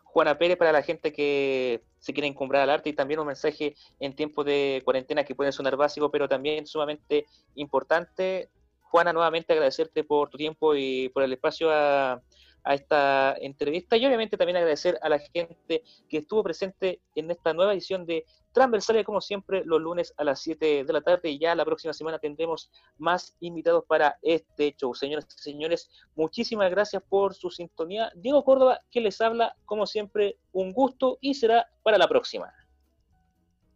[0.05, 3.74] Juana Pérez para la gente que se quiere encumbrar al arte y también un mensaje
[3.99, 8.51] en tiempos de cuarentena que puede sonar básico, pero también sumamente importante.
[8.82, 12.22] Juana, nuevamente agradecerte por tu tiempo y por el espacio a,
[12.64, 17.52] a esta entrevista y obviamente también agradecer a la gente que estuvo presente en esta
[17.52, 21.38] nueva edición de Transversalia, como siempre, los lunes a las 7 de la tarde y
[21.38, 24.94] ya la próxima semana tendremos más invitados para este show.
[24.94, 28.12] Señoras y señores, muchísimas gracias por su sintonía.
[28.14, 32.52] Diego Córdoba, que les habla, como siempre, un gusto y será para la próxima.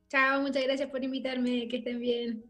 [0.08, 2.44] Chao, muchas gracias por invitarme, que estén bien.